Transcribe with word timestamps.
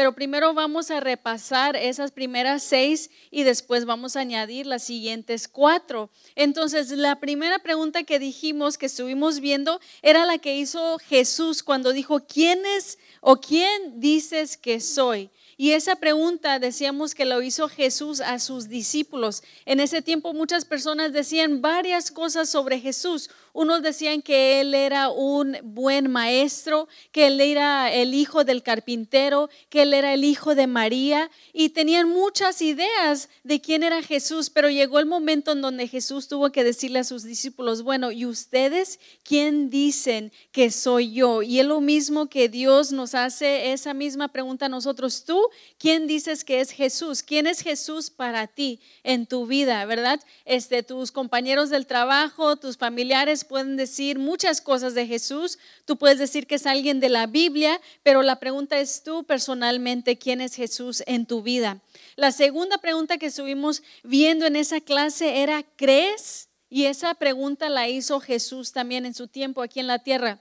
pero 0.00 0.14
primero 0.14 0.54
vamos 0.54 0.90
a 0.90 0.98
repasar 0.98 1.76
esas 1.76 2.10
primeras 2.10 2.62
seis 2.62 3.10
y 3.30 3.42
después 3.42 3.84
vamos 3.84 4.16
a 4.16 4.20
añadir 4.20 4.64
las 4.64 4.82
siguientes 4.82 5.46
cuatro. 5.46 6.08
Entonces, 6.36 6.90
la 6.92 7.20
primera 7.20 7.58
pregunta 7.58 8.04
que 8.04 8.18
dijimos, 8.18 8.78
que 8.78 8.86
estuvimos 8.86 9.40
viendo, 9.40 9.78
era 10.00 10.24
la 10.24 10.38
que 10.38 10.56
hizo 10.56 10.98
Jesús 11.00 11.62
cuando 11.62 11.92
dijo, 11.92 12.20
¿quién 12.20 12.64
es 12.64 12.98
o 13.20 13.42
quién 13.42 14.00
dices 14.00 14.56
que 14.56 14.80
soy? 14.80 15.30
Y 15.60 15.72
esa 15.72 15.96
pregunta 15.96 16.58
decíamos 16.58 17.14
que 17.14 17.26
lo 17.26 17.42
hizo 17.42 17.68
Jesús 17.68 18.22
a 18.22 18.38
sus 18.38 18.70
discípulos. 18.70 19.42
En 19.66 19.78
ese 19.78 20.00
tiempo 20.00 20.32
muchas 20.32 20.64
personas 20.64 21.12
decían 21.12 21.60
varias 21.60 22.10
cosas 22.10 22.48
sobre 22.48 22.80
Jesús. 22.80 23.28
Unos 23.52 23.82
decían 23.82 24.22
que 24.22 24.62
él 24.62 24.74
era 24.74 25.10
un 25.10 25.58
buen 25.62 26.10
maestro, 26.10 26.88
que 27.12 27.26
él 27.26 27.42
era 27.42 27.92
el 27.92 28.14
hijo 28.14 28.44
del 28.44 28.62
carpintero, 28.62 29.50
que 29.68 29.82
él 29.82 29.92
era 29.92 30.14
el 30.14 30.24
hijo 30.24 30.54
de 30.54 30.66
María 30.66 31.30
y 31.52 31.68
tenían 31.68 32.08
muchas 32.08 32.62
ideas 32.62 33.28
de 33.44 33.60
quién 33.60 33.82
era 33.82 34.02
Jesús, 34.02 34.48
pero 34.48 34.70
llegó 34.70 34.98
el 34.98 35.04
momento 35.04 35.52
en 35.52 35.60
donde 35.60 35.88
Jesús 35.88 36.26
tuvo 36.26 36.52
que 36.52 36.64
decirle 36.64 37.00
a 37.00 37.04
sus 37.04 37.22
discípulos, 37.22 37.82
bueno, 37.82 38.12
¿y 38.12 38.24
ustedes 38.24 38.98
quién 39.24 39.68
dicen 39.68 40.32
que 40.52 40.70
soy 40.70 41.12
yo? 41.12 41.42
Y 41.42 41.60
es 41.60 41.66
lo 41.66 41.82
mismo 41.82 42.30
que 42.30 42.48
Dios 42.48 42.92
nos 42.92 43.14
hace 43.14 43.72
esa 43.72 43.92
misma 43.92 44.28
pregunta 44.28 44.64
a 44.66 44.70
nosotros. 44.70 45.24
¿Tú 45.26 45.49
quién 45.78 46.06
dices 46.06 46.44
que 46.44 46.60
es 46.60 46.70
Jesús? 46.70 47.22
¿Quién 47.22 47.46
es 47.46 47.60
Jesús 47.60 48.10
para 48.10 48.46
ti 48.46 48.80
en 49.02 49.26
tu 49.26 49.46
vida, 49.46 49.84
verdad? 49.84 50.20
Este, 50.44 50.82
tus 50.82 51.12
compañeros 51.12 51.70
del 51.70 51.86
trabajo, 51.86 52.56
tus 52.56 52.76
familiares, 52.76 53.44
pueden 53.44 53.76
decir 53.76 54.18
muchas 54.18 54.60
cosas 54.60 54.94
de 54.94 55.06
Jesús, 55.06 55.58
tú 55.84 55.96
puedes 55.96 56.18
decir 56.18 56.46
que 56.46 56.56
es 56.56 56.66
alguien 56.66 57.00
de 57.00 57.08
la 57.08 57.26
Biblia, 57.26 57.80
pero 58.02 58.22
la 58.22 58.40
pregunta 58.40 58.78
es 58.78 59.02
tú 59.02 59.24
personalmente, 59.24 60.18
¿quién 60.18 60.40
es 60.40 60.54
Jesús 60.54 61.02
en 61.06 61.26
tu 61.26 61.42
vida? 61.42 61.80
La 62.16 62.32
segunda 62.32 62.78
pregunta 62.78 63.18
que 63.18 63.26
estuvimos 63.26 63.82
viendo 64.02 64.46
en 64.46 64.56
esa 64.56 64.80
clase 64.80 65.42
era, 65.42 65.64
¿crees? 65.76 66.48
Y 66.68 66.84
esa 66.84 67.14
pregunta 67.14 67.68
la 67.68 67.88
hizo 67.88 68.20
Jesús 68.20 68.72
también 68.72 69.04
en 69.04 69.14
su 69.14 69.26
tiempo 69.26 69.62
aquí 69.62 69.80
en 69.80 69.88
la 69.88 69.98
tierra. 69.98 70.40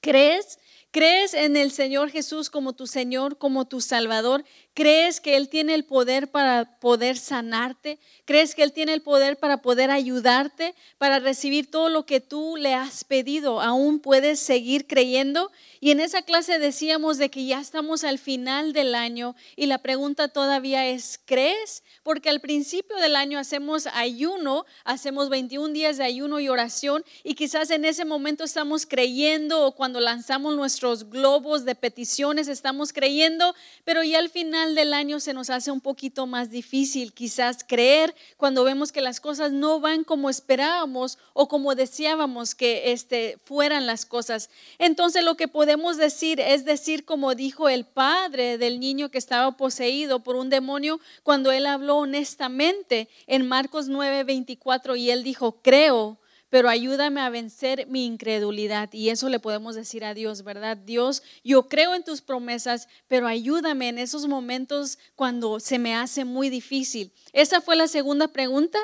¿Crees? 0.00 0.58
¿Crees 0.92 1.34
en 1.34 1.56
el 1.56 1.70
Señor 1.70 2.10
Jesús 2.10 2.50
como 2.50 2.72
tu 2.72 2.88
Señor, 2.88 3.38
como 3.38 3.68
tu 3.68 3.80
Salvador? 3.80 4.44
¿Crees 4.72 5.20
que 5.20 5.36
Él 5.36 5.48
tiene 5.48 5.74
el 5.74 5.84
poder 5.84 6.30
para 6.30 6.78
poder 6.78 7.18
sanarte? 7.18 7.98
¿Crees 8.24 8.54
que 8.54 8.62
Él 8.62 8.72
tiene 8.72 8.92
el 8.92 9.02
poder 9.02 9.36
para 9.36 9.62
poder 9.62 9.90
ayudarte, 9.90 10.76
para 10.96 11.18
recibir 11.18 11.68
todo 11.70 11.88
lo 11.88 12.06
que 12.06 12.20
tú 12.20 12.56
le 12.56 12.74
has 12.74 13.02
pedido? 13.02 13.60
¿Aún 13.60 13.98
puedes 13.98 14.38
seguir 14.38 14.86
creyendo? 14.86 15.50
Y 15.80 15.90
en 15.90 15.98
esa 15.98 16.22
clase 16.22 16.60
decíamos 16.60 17.18
de 17.18 17.30
que 17.30 17.46
ya 17.46 17.60
estamos 17.60 18.04
al 18.04 18.18
final 18.20 18.72
del 18.72 18.94
año 18.94 19.34
y 19.56 19.66
la 19.66 19.78
pregunta 19.78 20.28
todavía 20.28 20.86
es, 20.86 21.18
¿crees? 21.24 21.82
Porque 22.04 22.30
al 22.30 22.40
principio 22.40 22.96
del 22.98 23.16
año 23.16 23.40
hacemos 23.40 23.88
ayuno, 23.88 24.66
hacemos 24.84 25.30
21 25.30 25.72
días 25.72 25.96
de 25.96 26.04
ayuno 26.04 26.38
y 26.38 26.48
oración 26.48 27.04
y 27.24 27.34
quizás 27.34 27.70
en 27.70 27.84
ese 27.84 28.04
momento 28.04 28.44
estamos 28.44 28.86
creyendo 28.86 29.66
o 29.66 29.74
cuando 29.74 29.98
lanzamos 29.98 30.54
nuestros 30.54 31.10
globos 31.10 31.64
de 31.64 31.74
peticiones 31.74 32.46
estamos 32.46 32.92
creyendo, 32.92 33.54
pero 33.84 34.04
ya 34.04 34.18
al 34.20 34.30
final 34.30 34.59
del 34.68 34.92
año 34.92 35.20
se 35.20 35.34
nos 35.34 35.50
hace 35.50 35.70
un 35.70 35.80
poquito 35.80 36.26
más 36.26 36.50
difícil 36.50 37.12
quizás 37.12 37.64
creer 37.66 38.14
cuando 38.36 38.62
vemos 38.62 38.92
que 38.92 39.00
las 39.00 39.20
cosas 39.20 39.52
no 39.52 39.80
van 39.80 40.04
como 40.04 40.30
esperábamos 40.30 41.18
o 41.32 41.48
como 41.48 41.74
deseábamos 41.74 42.54
que 42.54 42.92
este, 42.92 43.38
fueran 43.44 43.86
las 43.86 44.06
cosas. 44.06 44.50
Entonces 44.78 45.24
lo 45.24 45.36
que 45.36 45.48
podemos 45.48 45.96
decir 45.96 46.40
es 46.40 46.64
decir 46.64 47.04
como 47.04 47.34
dijo 47.34 47.68
el 47.68 47.84
padre 47.84 48.58
del 48.58 48.78
niño 48.78 49.10
que 49.10 49.18
estaba 49.18 49.56
poseído 49.56 50.20
por 50.20 50.36
un 50.36 50.50
demonio 50.50 51.00
cuando 51.22 51.50
él 51.50 51.66
habló 51.66 51.96
honestamente 51.98 53.08
en 53.26 53.48
Marcos 53.48 53.88
9:24 53.88 54.96
y 54.98 55.10
él 55.10 55.24
dijo, 55.24 55.60
creo 55.62 56.18
pero 56.50 56.68
ayúdame 56.68 57.20
a 57.20 57.30
vencer 57.30 57.86
mi 57.86 58.04
incredulidad. 58.04 58.92
Y 58.92 59.08
eso 59.08 59.28
le 59.28 59.38
podemos 59.38 59.76
decir 59.76 60.04
a 60.04 60.14
Dios, 60.14 60.42
¿verdad? 60.42 60.76
Dios, 60.76 61.22
yo 61.42 61.68
creo 61.68 61.94
en 61.94 62.04
tus 62.04 62.20
promesas, 62.20 62.88
pero 63.06 63.28
ayúdame 63.28 63.88
en 63.88 63.98
esos 63.98 64.26
momentos 64.26 64.98
cuando 65.14 65.60
se 65.60 65.78
me 65.78 65.94
hace 65.94 66.24
muy 66.24 66.50
difícil. 66.50 67.12
Esa 67.32 67.60
fue 67.60 67.76
la 67.76 67.88
segunda 67.88 68.28
pregunta. 68.28 68.78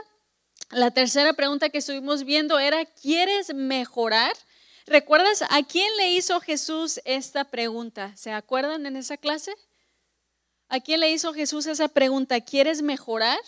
La 0.71 0.93
tercera 0.93 1.32
pregunta 1.32 1.69
que 1.69 1.78
estuvimos 1.78 2.25
viendo 2.25 2.59
era, 2.59 2.84
¿quieres 2.84 3.53
mejorar? 3.53 4.32
¿Recuerdas 4.87 5.43
a 5.43 5.62
quién 5.65 5.88
le 5.97 6.10
hizo 6.10 6.41
Jesús 6.41 7.00
esta 7.05 7.44
pregunta? 7.44 8.16
¿Se 8.16 8.31
acuerdan 8.31 8.87
en 8.87 8.97
esa 8.97 9.16
clase? 9.16 9.53
¿A 10.69 10.78
quién 10.78 11.00
le 11.00 11.10
hizo 11.10 11.34
Jesús 11.34 11.66
esa 11.66 11.88
pregunta? 11.88 12.41
¿Quieres 12.41 12.82
mejorar? 12.82 13.38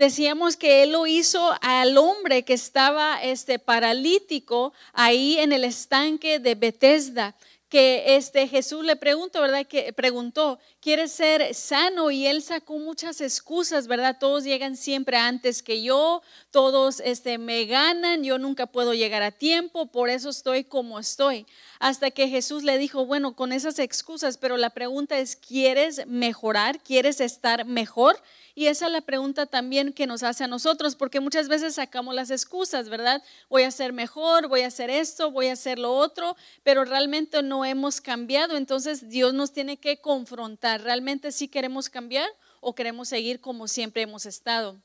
Decíamos 0.00 0.56
que 0.56 0.82
él 0.82 0.92
lo 0.92 1.06
hizo 1.06 1.54
al 1.60 1.98
hombre 1.98 2.42
que 2.42 2.54
estaba 2.54 3.22
este 3.22 3.58
paralítico 3.58 4.72
ahí 4.94 5.36
en 5.36 5.52
el 5.52 5.62
estanque 5.62 6.38
de 6.38 6.54
Bethesda, 6.54 7.34
que 7.70 8.16
este 8.16 8.48
Jesús 8.48 8.84
le 8.84 8.96
preguntó, 8.96 9.40
¿verdad? 9.40 9.64
Que 9.64 9.92
preguntó, 9.92 10.58
¿quieres 10.80 11.12
ser 11.12 11.54
sano? 11.54 12.10
Y 12.10 12.26
él 12.26 12.42
sacó 12.42 12.78
muchas 12.78 13.20
excusas, 13.20 13.86
¿verdad? 13.86 14.16
Todos 14.18 14.42
llegan 14.42 14.76
siempre 14.76 15.16
antes 15.16 15.62
que 15.62 15.80
yo, 15.80 16.20
todos 16.50 16.98
este 16.98 17.38
me 17.38 17.66
ganan, 17.66 18.24
yo 18.24 18.38
nunca 18.38 18.66
puedo 18.66 18.92
llegar 18.92 19.22
a 19.22 19.30
tiempo, 19.30 19.86
por 19.86 20.10
eso 20.10 20.30
estoy 20.30 20.64
como 20.64 20.98
estoy. 20.98 21.46
Hasta 21.78 22.10
que 22.10 22.28
Jesús 22.28 22.64
le 22.64 22.76
dijo, 22.76 23.06
bueno, 23.06 23.36
con 23.36 23.52
esas 23.52 23.78
excusas, 23.78 24.36
pero 24.36 24.56
la 24.56 24.70
pregunta 24.70 25.18
es, 25.20 25.36
¿quieres 25.36 26.06
mejorar? 26.08 26.80
¿Quieres 26.82 27.20
estar 27.20 27.64
mejor? 27.64 28.20
Y 28.54 28.66
esa 28.66 28.86
es 28.86 28.92
la 28.92 29.00
pregunta 29.00 29.46
también 29.46 29.92
que 29.92 30.06
nos 30.06 30.22
hace 30.22 30.44
a 30.44 30.48
nosotros, 30.48 30.96
porque 30.96 31.20
muchas 31.20 31.48
veces 31.48 31.76
sacamos 31.76 32.14
las 32.14 32.30
excusas, 32.30 32.88
¿verdad? 32.88 33.22
Voy 33.48 33.62
a 33.62 33.70
ser 33.70 33.92
mejor, 33.92 34.48
voy 34.48 34.62
a 34.62 34.66
hacer 34.66 34.90
esto, 34.90 35.30
voy 35.30 35.46
a 35.46 35.52
hacer 35.52 35.78
lo 35.78 35.94
otro, 35.94 36.36
pero 36.62 36.84
realmente 36.84 37.42
no 37.42 37.59
hemos 37.64 38.00
cambiado. 38.00 38.56
Entonces 38.56 39.08
Dios 39.08 39.34
nos 39.34 39.52
tiene 39.52 39.78
que 39.78 40.00
confrontar. 40.00 40.82
¿Realmente 40.82 41.32
sí 41.32 41.48
queremos 41.48 41.88
cambiar 41.88 42.28
o 42.60 42.74
queremos 42.74 43.08
seguir 43.08 43.40
como 43.40 43.68
siempre 43.68 44.02
hemos 44.02 44.26
estado? 44.26 44.80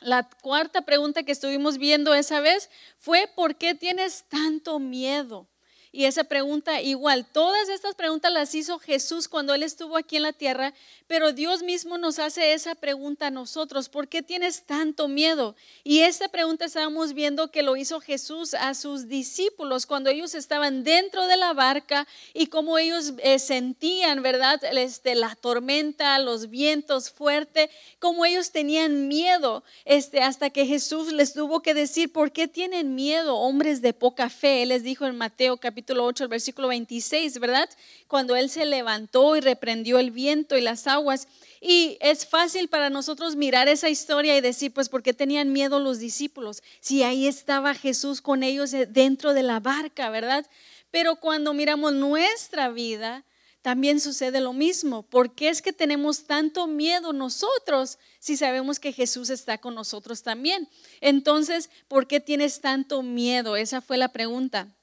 La 0.00 0.28
cuarta 0.42 0.82
pregunta 0.82 1.22
que 1.22 1.32
estuvimos 1.32 1.78
viendo 1.78 2.14
esa 2.14 2.40
vez 2.40 2.70
fue, 2.98 3.30
¿por 3.34 3.56
qué 3.56 3.74
tienes 3.74 4.24
tanto 4.28 4.78
miedo? 4.78 5.48
Y 5.96 6.04
esa 6.04 6.24
pregunta 6.24 6.82
igual, 6.82 7.24
todas 7.24 7.70
estas 7.70 7.94
preguntas 7.94 8.30
las 8.30 8.54
hizo 8.54 8.78
Jesús 8.78 9.28
cuando 9.28 9.54
Él 9.54 9.62
estuvo 9.62 9.96
aquí 9.96 10.16
en 10.16 10.24
la 10.24 10.34
tierra, 10.34 10.74
pero 11.06 11.32
Dios 11.32 11.62
mismo 11.62 11.96
nos 11.96 12.18
hace 12.18 12.52
esa 12.52 12.74
pregunta 12.74 13.28
a 13.28 13.30
nosotros, 13.30 13.88
¿por 13.88 14.06
qué 14.06 14.20
tienes 14.20 14.64
tanto 14.64 15.08
miedo? 15.08 15.56
Y 15.84 16.00
esta 16.00 16.28
pregunta 16.28 16.66
estábamos 16.66 17.14
viendo 17.14 17.50
que 17.50 17.62
lo 17.62 17.78
hizo 17.78 18.00
Jesús 18.00 18.52
a 18.52 18.74
sus 18.74 19.08
discípulos 19.08 19.86
cuando 19.86 20.10
ellos 20.10 20.34
estaban 20.34 20.84
dentro 20.84 21.26
de 21.26 21.38
la 21.38 21.54
barca 21.54 22.06
y 22.34 22.48
como 22.48 22.76
ellos 22.76 23.14
eh, 23.22 23.38
sentían, 23.38 24.20
¿verdad? 24.20 24.62
Este, 24.64 25.14
la 25.14 25.34
tormenta, 25.34 26.18
los 26.18 26.50
vientos 26.50 27.10
fuertes, 27.10 27.70
como 28.00 28.26
ellos 28.26 28.50
tenían 28.50 29.08
miedo, 29.08 29.64
este, 29.86 30.20
hasta 30.20 30.50
que 30.50 30.66
Jesús 30.66 31.10
les 31.10 31.32
tuvo 31.32 31.62
que 31.62 31.72
decir, 31.72 32.12
¿por 32.12 32.32
qué 32.32 32.48
tienen 32.48 32.94
miedo, 32.94 33.36
hombres 33.36 33.80
de 33.80 33.94
poca 33.94 34.28
fe? 34.28 34.62
Él 34.62 34.68
les 34.68 34.82
dijo 34.82 35.06
en 35.06 35.16
Mateo 35.16 35.56
capítulo 35.56 35.85
capítulo 35.86 36.06
8, 36.06 36.24
el 36.24 36.30
versículo 36.30 36.66
26, 36.66 37.38
¿verdad? 37.38 37.70
Cuando 38.08 38.34
Él 38.34 38.50
se 38.50 38.66
levantó 38.66 39.36
y 39.36 39.40
reprendió 39.40 40.00
el 40.00 40.10
viento 40.10 40.56
y 40.56 40.60
las 40.60 40.88
aguas. 40.88 41.28
Y 41.60 41.96
es 42.00 42.26
fácil 42.26 42.66
para 42.66 42.90
nosotros 42.90 43.36
mirar 43.36 43.68
esa 43.68 43.88
historia 43.88 44.36
y 44.36 44.40
decir, 44.40 44.72
pues, 44.72 44.88
¿por 44.88 45.04
qué 45.04 45.14
tenían 45.14 45.52
miedo 45.52 45.78
los 45.78 46.00
discípulos? 46.00 46.60
Si 46.80 47.04
ahí 47.04 47.28
estaba 47.28 47.72
Jesús 47.72 48.20
con 48.20 48.42
ellos 48.42 48.72
dentro 48.88 49.32
de 49.32 49.44
la 49.44 49.60
barca, 49.60 50.10
¿verdad? 50.10 50.44
Pero 50.90 51.20
cuando 51.20 51.54
miramos 51.54 51.92
nuestra 51.92 52.68
vida, 52.70 53.24
también 53.62 54.00
sucede 54.00 54.40
lo 54.40 54.52
mismo. 54.52 55.04
¿Por 55.04 55.36
qué 55.36 55.50
es 55.50 55.62
que 55.62 55.72
tenemos 55.72 56.24
tanto 56.24 56.66
miedo 56.66 57.12
nosotros 57.12 58.00
si 58.18 58.36
sabemos 58.36 58.80
que 58.80 58.92
Jesús 58.92 59.30
está 59.30 59.58
con 59.58 59.76
nosotros 59.76 60.24
también? 60.24 60.68
Entonces, 61.00 61.70
¿por 61.86 62.08
qué 62.08 62.18
tienes 62.18 62.60
tanto 62.60 63.04
miedo? 63.04 63.54
Esa 63.54 63.80
fue 63.80 63.98
la 63.98 64.08
pregunta. 64.08 64.75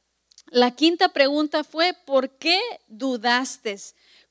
La 0.53 0.69
quinta 0.69 1.09
pregunta 1.09 1.63
fue, 1.63 1.95
¿por 2.05 2.29
qué 2.37 2.59
dudaste? 2.87 3.75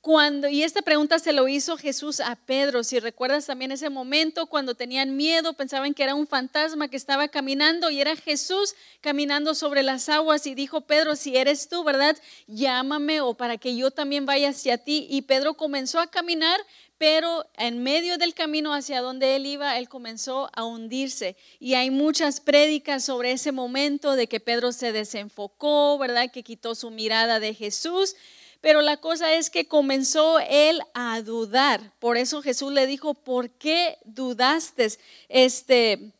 Cuando, 0.00 0.48
y 0.48 0.62
esta 0.62 0.80
pregunta 0.80 1.18
se 1.18 1.32
lo 1.32 1.48
hizo 1.48 1.76
Jesús 1.76 2.20
a 2.20 2.36
Pedro, 2.36 2.84
si 2.84 3.00
recuerdas 3.00 3.46
también 3.46 3.72
ese 3.72 3.90
momento 3.90 4.46
cuando 4.46 4.76
tenían 4.76 5.16
miedo, 5.16 5.54
pensaban 5.54 5.94
que 5.94 6.04
era 6.04 6.14
un 6.14 6.28
fantasma 6.28 6.86
que 6.86 6.96
estaba 6.96 7.26
caminando 7.26 7.90
y 7.90 8.00
era 8.00 8.14
Jesús 8.14 8.76
caminando 9.00 9.56
sobre 9.56 9.82
las 9.82 10.08
aguas 10.08 10.46
y 10.46 10.54
dijo, 10.54 10.82
Pedro, 10.82 11.16
si 11.16 11.36
eres 11.36 11.68
tú, 11.68 11.82
¿verdad? 11.82 12.16
Llámame 12.46 13.20
o 13.20 13.34
para 13.34 13.58
que 13.58 13.74
yo 13.74 13.90
también 13.90 14.24
vaya 14.24 14.50
hacia 14.50 14.78
ti. 14.78 15.08
Y 15.10 15.22
Pedro 15.22 15.54
comenzó 15.54 15.98
a 15.98 16.06
caminar, 16.06 16.60
pero 17.02 17.44
en 17.56 17.82
medio 17.82 18.16
del 18.16 18.32
camino 18.32 18.72
hacia 18.72 19.00
donde 19.00 19.34
él 19.34 19.44
iba, 19.44 19.76
él 19.76 19.88
comenzó 19.88 20.48
a 20.52 20.62
hundirse. 20.62 21.36
Y 21.58 21.74
hay 21.74 21.90
muchas 21.90 22.38
prédicas 22.38 23.04
sobre 23.04 23.32
ese 23.32 23.50
momento 23.50 24.14
de 24.14 24.28
que 24.28 24.38
Pedro 24.38 24.70
se 24.70 24.92
desenfocó, 24.92 25.98
¿verdad? 25.98 26.30
Que 26.30 26.44
quitó 26.44 26.76
su 26.76 26.92
mirada 26.92 27.40
de 27.40 27.54
Jesús. 27.54 28.14
pero 28.60 28.82
la 28.82 28.98
cosa 28.98 29.34
es 29.34 29.50
que 29.50 29.66
comenzó 29.66 30.38
él 30.48 30.80
a 30.94 31.20
dudar. 31.22 31.92
Por 31.98 32.16
eso 32.16 32.40
Jesús 32.40 32.72
le 32.72 32.86
dijo, 32.86 33.14
¿por 33.14 33.50
qué 33.50 33.98
dudaste? 34.04 34.86
Este, 35.28 36.12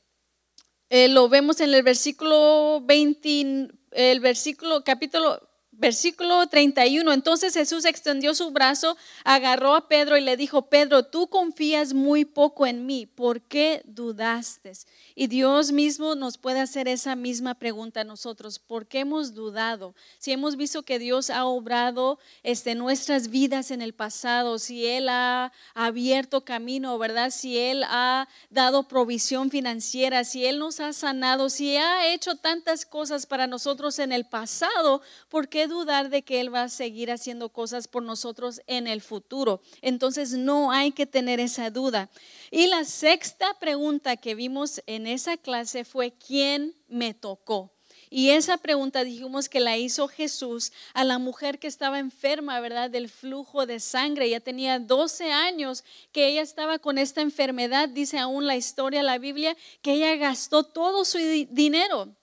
eh, 0.91 1.07
lo 1.07 1.29
vemos 1.29 1.61
en 1.61 1.73
el 1.73 1.85
versículo 1.85 2.81
20, 2.85 3.69
el 3.93 4.19
versículo, 4.19 4.83
capítulo 4.83 5.52
Versículo 5.75 6.47
31. 6.47 7.13
Entonces 7.13 7.55
Jesús 7.55 7.87
extendió 7.87 8.35
su 8.35 8.51
brazo, 8.51 8.97
agarró 9.25 9.75
a 9.75 9.89
Pedro 9.89 10.19
y 10.19 10.21
le 10.21 10.37
dijo, 10.37 10.69
Pedro, 10.69 11.05
tú 11.05 11.29
confías 11.29 11.95
muy 11.95 12.27
poco 12.27 12.67
en 12.67 12.85
mí, 12.85 13.07
¿por 13.07 13.41
qué 13.41 13.81
dudaste? 13.87 14.73
Y 15.15 15.29
Dios 15.29 15.73
mismo 15.73 16.15
nos 16.15 16.37
puede 16.37 16.61
hacer 16.61 16.89
esa 16.89 17.17
misma 17.17 17.55
pregunta 17.55 18.03
a 18.03 18.05
nosotros, 18.05 18.59
¿por 18.59 18.87
qué 18.87 19.01
hemos 19.01 19.33
dudado? 19.33 19.95
Si 20.19 20.31
hemos 20.33 20.57
visto 20.57 20.83
que 20.83 20.99
Dios 20.99 21.31
ha 21.31 21.47
obrado 21.47 22.19
este, 22.43 22.75
nuestras 22.75 23.29
vidas 23.29 23.71
en 23.71 23.81
el 23.81 23.95
pasado, 23.95 24.59
si 24.59 24.87
Él 24.87 25.09
ha 25.09 25.53
abierto 25.75 26.45
camino, 26.45 26.99
¿verdad? 26.99 27.31
Si 27.31 27.59
Él 27.59 27.83
ha 27.89 28.29
dado 28.51 28.89
provisión 28.89 29.51
financiera, 29.51 30.25
si 30.25 30.45
Él 30.45 30.59
nos 30.59 30.81
ha 30.81 30.93
sanado, 30.93 31.49
si 31.49 31.77
ha 31.77 32.13
hecho 32.13 32.37
tantas 32.37 32.85
cosas 32.85 33.25
para 33.25 33.47
nosotros 33.47 33.99
en 33.99 34.13
el 34.13 34.27
pasado, 34.27 35.01
¿por 35.31 35.49
qué 35.49 35.62
dudar 35.67 36.11
de 36.11 36.23
que 36.23 36.41
Él 36.41 36.55
va 36.55 36.65
a 36.65 36.69
seguir 36.69 37.11
haciendo 37.11 37.49
cosas 37.49 37.89
por 37.89 38.03
nosotros 38.03 38.61
en 38.67 38.87
el 38.87 39.01
futuro. 39.01 39.61
Entonces 39.81 40.33
no 40.33 40.73
hay 40.73 40.93
que 40.93 41.07
tener 41.07 41.41
esa 41.41 41.71
duda. 41.71 42.11
Y 42.51 42.67
la 42.67 42.85
sexta 42.85 43.55
pregunta 43.59 44.17
que 44.17 44.35
vimos 44.35 44.83
en 44.87 45.07
esa 45.07 45.37
clase 45.37 45.85
fue, 45.85 46.13
¿quién 46.13 46.75
me 46.89 47.15
tocó? 47.15 47.73
Y 48.15 48.29
esa 48.29 48.59
pregunta 48.59 49.05
dijimos 49.05 49.49
que 49.49 49.59
la 49.59 49.79
hizo 49.79 50.07
Jesús 50.07 50.71
a 50.93 51.03
la 51.03 51.19
mujer 51.19 51.59
que 51.59 51.67
estaba 51.67 51.99
enferma, 51.99 52.61
¿verdad? 52.61 52.91
Del 52.91 53.09
flujo 53.09 53.65
de 53.65 53.81
sangre. 53.81 54.29
Ya 54.29 54.39
tenía 54.39 54.79
12 54.79 55.33
años 55.33 55.83
que 56.13 56.27
ella 56.27 56.43
estaba 56.43 56.79
con 56.79 56.99
esta 56.99 57.23
enfermedad. 57.23 57.89
Dice 57.89 58.19
aún 58.19 58.47
la 58.47 58.57
historia, 58.57 59.03
la 59.03 59.17
Biblia, 59.17 59.57
que 59.81 59.95
ella 59.95 60.15
gastó 60.17 60.63
todo 60.63 61.07
su 61.07 61.17
dinero 61.17 62.15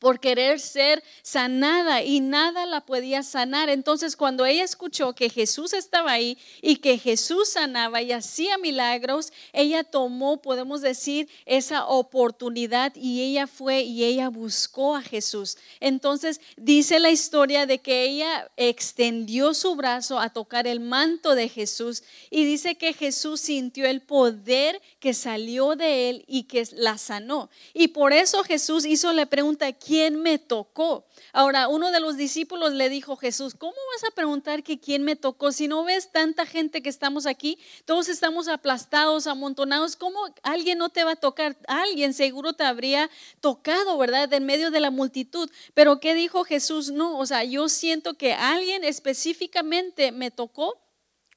por 0.00 0.18
querer 0.18 0.58
ser 0.58 1.04
sanada 1.22 2.02
y 2.02 2.20
nada 2.20 2.66
la 2.66 2.80
podía 2.80 3.22
sanar. 3.22 3.68
Entonces 3.68 4.16
cuando 4.16 4.46
ella 4.46 4.64
escuchó 4.64 5.12
que 5.12 5.28
Jesús 5.28 5.74
estaba 5.74 6.10
ahí 6.10 6.38
y 6.62 6.76
que 6.76 6.98
Jesús 6.98 7.50
sanaba 7.50 8.02
y 8.02 8.10
hacía 8.10 8.58
milagros, 8.58 9.32
ella 9.52 9.84
tomó, 9.84 10.40
podemos 10.40 10.80
decir, 10.80 11.28
esa 11.44 11.86
oportunidad 11.86 12.92
y 12.96 13.20
ella 13.20 13.46
fue 13.46 13.82
y 13.82 14.04
ella 14.04 14.30
buscó 14.30 14.96
a 14.96 15.02
Jesús. 15.02 15.58
Entonces 15.80 16.40
dice 16.56 16.98
la 16.98 17.10
historia 17.10 17.66
de 17.66 17.78
que 17.78 18.04
ella 18.04 18.50
extendió 18.56 19.52
su 19.52 19.76
brazo 19.76 20.18
a 20.18 20.30
tocar 20.30 20.66
el 20.66 20.80
manto 20.80 21.34
de 21.34 21.50
Jesús 21.50 22.02
y 22.30 22.44
dice 22.46 22.76
que 22.76 22.94
Jesús 22.94 23.42
sintió 23.42 23.86
el 23.86 24.00
poder 24.00 24.80
que 24.98 25.12
salió 25.12 25.76
de 25.76 26.08
él 26.08 26.24
y 26.26 26.44
que 26.44 26.66
la 26.72 26.96
sanó. 26.96 27.50
Y 27.74 27.88
por 27.88 28.14
eso 28.14 28.42
Jesús 28.44 28.86
hizo 28.86 29.12
la 29.12 29.26
pregunta, 29.26 29.70
quién 29.74 29.89
me 30.22 30.38
tocó. 30.38 31.06
Ahora, 31.32 31.68
uno 31.68 31.90
de 31.90 32.00
los 32.00 32.16
discípulos 32.16 32.72
le 32.72 32.88
dijo, 32.88 33.16
Jesús, 33.16 33.54
¿cómo 33.54 33.74
vas 33.92 34.10
a 34.10 34.14
preguntar 34.14 34.62
que 34.62 34.78
quién 34.78 35.02
me 35.02 35.16
tocó? 35.16 35.50
Si 35.50 35.66
no 35.66 35.84
ves 35.84 36.12
tanta 36.12 36.46
gente 36.46 36.80
que 36.82 36.88
estamos 36.88 37.26
aquí, 37.26 37.58
todos 37.84 38.08
estamos 38.08 38.46
aplastados, 38.48 39.26
amontonados, 39.26 39.96
¿cómo 39.96 40.20
alguien 40.42 40.78
no 40.78 40.90
te 40.90 41.02
va 41.04 41.12
a 41.12 41.16
tocar? 41.16 41.56
Alguien 41.66 42.14
seguro 42.14 42.52
te 42.52 42.64
habría 42.64 43.10
tocado, 43.40 43.98
¿verdad? 43.98 44.32
En 44.32 44.46
medio 44.46 44.70
de 44.70 44.80
la 44.80 44.90
multitud. 44.90 45.50
Pero 45.74 45.98
¿qué 45.98 46.14
dijo 46.14 46.44
Jesús? 46.44 46.90
No, 46.90 47.18
o 47.18 47.26
sea, 47.26 47.42
yo 47.44 47.68
siento 47.68 48.14
que 48.14 48.32
alguien 48.32 48.84
específicamente 48.84 50.12
me 50.12 50.30
tocó. 50.30 50.80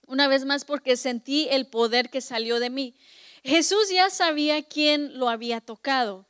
Una 0.06 0.28
vez 0.28 0.46
más 0.46 0.66
porque 0.66 0.98
sentí 0.98 1.48
el 1.50 1.66
poder 1.66 2.10
que 2.10 2.22
salió 2.22 2.60
de 2.60 2.70
mí. 2.70 2.96
Jesús 3.44 3.90
ya 3.90 4.10
sabía 4.10 4.62
quién 4.64 5.18
lo 5.18 5.30
había 5.30 5.60
tocado 5.60 6.28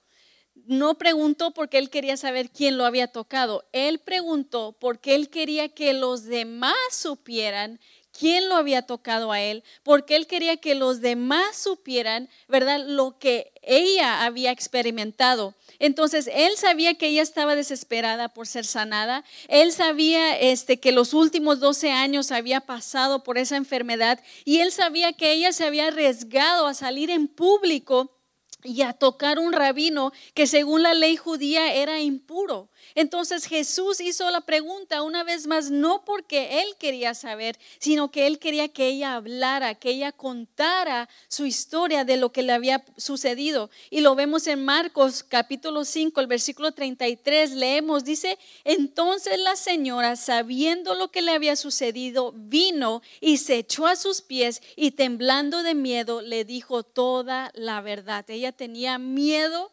no 0.65 0.98
preguntó 0.98 1.51
porque 1.51 1.77
él 1.77 1.89
quería 1.89 2.18
saber 2.18 2.50
quién 2.50 2.77
lo 2.77 2.86
había 2.86 3.07
tocado. 3.07 3.65
Él 3.71 4.00
preguntó 4.00 4.75
porque 4.80 5.15
él 5.15 5.30
quería 5.30 5.69
que 5.69 5.94
los 5.94 6.25
demás 6.25 6.75
supieran 6.92 7.80
quién 8.18 8.48
lo 8.48 8.56
había 8.56 8.83
tocado 8.83 9.31
a 9.31 9.42
él, 9.42 9.63
porque 9.81 10.15
él 10.15 10.27
quería 10.27 10.57
que 10.57 10.75
los 10.75 11.01
demás 11.01 11.57
supieran, 11.57 12.30
¿verdad?, 12.48 12.86
lo 12.86 13.18
que 13.18 13.51
ella 13.63 14.24
había 14.24 14.51
experimentado. 14.51 15.56
Entonces, 15.80 16.30
él 16.31 16.51
sabía 16.56 16.94
que 16.94 17.07
ella 17.07 17.24
estaba 17.24 17.56
desesperada 17.56 18.30
por 18.30 18.48
ser 18.48 18.66
sanada. 18.66 19.25
Él 19.48 19.71
sabía 19.71 20.38
este, 20.38 20.80
que 20.80 20.92
los 20.92 21.13
últimos 21.13 21.59
12 21.59 21.92
años 21.92 22.31
había 22.31 22.62
pasado 22.62 23.24
por 23.24 23.38
esa 23.38 23.57
enfermedad 23.57 24.21
y 24.45 24.59
él 24.59 24.71
sabía 24.71 25.13
que 25.13 25.33
ella 25.33 25.51
se 25.51 25.66
había 25.66 25.88
arriesgado 25.88 26.68
a 26.68 26.74
salir 26.74 27.09
en 27.09 27.27
público 27.27 28.12
y 28.63 28.81
a 28.81 28.94
tocar 28.94 29.39
un 29.39 29.54
rabino 29.54 30.12
que 30.33 30.48
según 30.48 30.83
la 30.83 30.94
ley 30.94 31.15
judía 31.15 31.74
era 31.74 32.00
impuro. 32.00 32.69
Entonces 32.95 33.45
Jesús 33.45 34.00
hizo 34.00 34.30
la 34.30 34.42
pregunta 34.42 35.01
una 35.01 35.24
vez 35.24 35.48
más, 35.48 35.72
no 35.72 36.04
porque 36.06 36.62
él 36.62 36.68
quería 36.80 37.13
saber, 37.13 37.57
sino 37.80 38.12
que 38.12 38.28
él 38.28 38.40
quería 38.40 38.68
que 38.68 38.88
ella 38.88 39.16
hablara, 39.16 39.75
que 39.75 39.90
ella 39.90 40.12
contara 40.12 41.10
su 41.28 41.45
historia 41.45 42.06
de 42.06 42.18
lo 42.18 42.31
que 42.31 42.44
le 42.44 42.54
había 42.54 42.84
sucedido. 42.98 43.69
Y 43.90 44.01
lo 44.01 44.16
vemos 44.16 44.48
en 44.48 44.63
Marcos 44.63 45.24
capítulo 45.24 45.86
5, 45.86 46.22
el 46.22 46.28
versículo 46.28 46.72
33, 46.72 47.51
leemos, 47.51 48.04
dice, 48.04 48.38
entonces 48.63 49.40
la 49.40 49.56
señora, 49.56 50.16
sabiendo 50.16 50.95
lo 50.95 51.10
que 51.12 51.22
le 51.22 51.31
había 51.31 51.56
sucedido, 51.56 52.34
vino 52.36 53.01
y 53.19 53.38
se 53.38 53.57
echó 53.57 53.88
a 53.88 53.95
sus 53.95 54.22
pies 54.22 54.62
y 54.75 54.92
temblando 54.92 55.63
de 55.63 55.75
miedo 55.75 56.22
le 56.22 56.45
dijo 56.45 56.84
toda 56.84 57.51
la 57.54 57.81
verdad. 57.81 58.25
Ella 58.30 58.51
tenía 58.51 58.98
miedo 58.98 59.73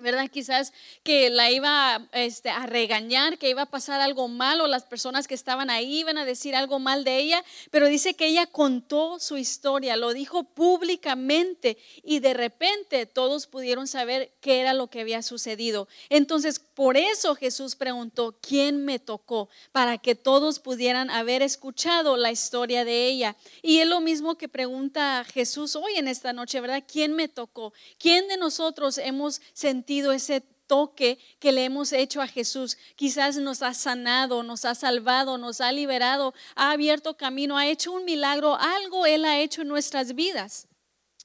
¿verdad? 0.00 0.28
Quizás 0.30 0.72
que 1.02 1.30
la 1.30 1.50
iba 1.50 2.08
este, 2.12 2.50
a 2.50 2.66
regañar, 2.66 3.38
que 3.38 3.50
iba 3.50 3.62
a 3.62 3.70
pasar 3.70 4.00
algo 4.00 4.28
malo, 4.28 4.66
las 4.66 4.84
personas 4.84 5.28
que 5.28 5.34
estaban 5.34 5.70
ahí 5.70 6.00
iban 6.00 6.18
a 6.18 6.24
decir 6.24 6.54
algo 6.54 6.78
mal 6.78 7.04
de 7.04 7.18
ella, 7.18 7.44
pero 7.70 7.86
dice 7.86 8.14
que 8.14 8.26
ella 8.26 8.46
contó 8.46 9.18
su 9.20 9.36
historia, 9.36 9.96
lo 9.96 10.12
dijo 10.12 10.44
públicamente 10.44 11.78
y 12.02 12.20
de 12.20 12.34
repente 12.34 13.06
todos 13.06 13.46
pudieron 13.46 13.86
saber 13.86 14.32
qué 14.40 14.60
era 14.60 14.74
lo 14.74 14.88
que 14.88 15.00
había 15.00 15.22
sucedido. 15.22 15.88
Entonces, 16.08 16.58
por 16.58 16.96
eso 16.96 17.34
Jesús 17.34 17.76
preguntó, 17.76 18.38
¿quién 18.40 18.84
me 18.84 18.98
tocó? 18.98 19.48
Para 19.72 19.98
que 19.98 20.14
todos 20.14 20.60
pudieran 20.60 21.10
haber 21.10 21.42
escuchado 21.42 22.16
la 22.16 22.30
historia 22.30 22.84
de 22.84 23.06
ella. 23.06 23.36
Y 23.62 23.78
es 23.78 23.86
lo 23.86 24.00
mismo 24.00 24.36
que 24.36 24.48
pregunta 24.48 25.24
Jesús 25.24 25.76
hoy 25.76 25.96
en 25.96 26.08
esta 26.08 26.32
noche, 26.32 26.60
¿verdad? 26.60 26.84
¿Quién 26.90 27.14
me 27.14 27.28
tocó? 27.28 27.72
¿Quién 27.98 28.28
de 28.28 28.36
nosotros 28.36 28.98
hemos 28.98 29.40
sentido 29.52 29.89
ese 29.98 30.42
toque 30.70 31.18
que 31.40 31.50
le 31.50 31.64
hemos 31.64 31.92
hecho 31.92 32.22
a 32.22 32.28
Jesús. 32.28 32.78
Quizás 32.94 33.36
nos 33.38 33.60
ha 33.60 33.74
sanado, 33.74 34.44
nos 34.44 34.64
ha 34.64 34.76
salvado, 34.76 35.36
nos 35.36 35.60
ha 35.60 35.72
liberado, 35.72 36.32
ha 36.54 36.70
abierto 36.70 37.16
camino, 37.16 37.58
ha 37.58 37.66
hecho 37.66 37.90
un 37.90 38.04
milagro, 38.04 38.54
algo 38.54 39.04
Él 39.04 39.24
ha 39.24 39.40
hecho 39.40 39.62
en 39.62 39.68
nuestras 39.68 40.14
vidas. 40.14 40.68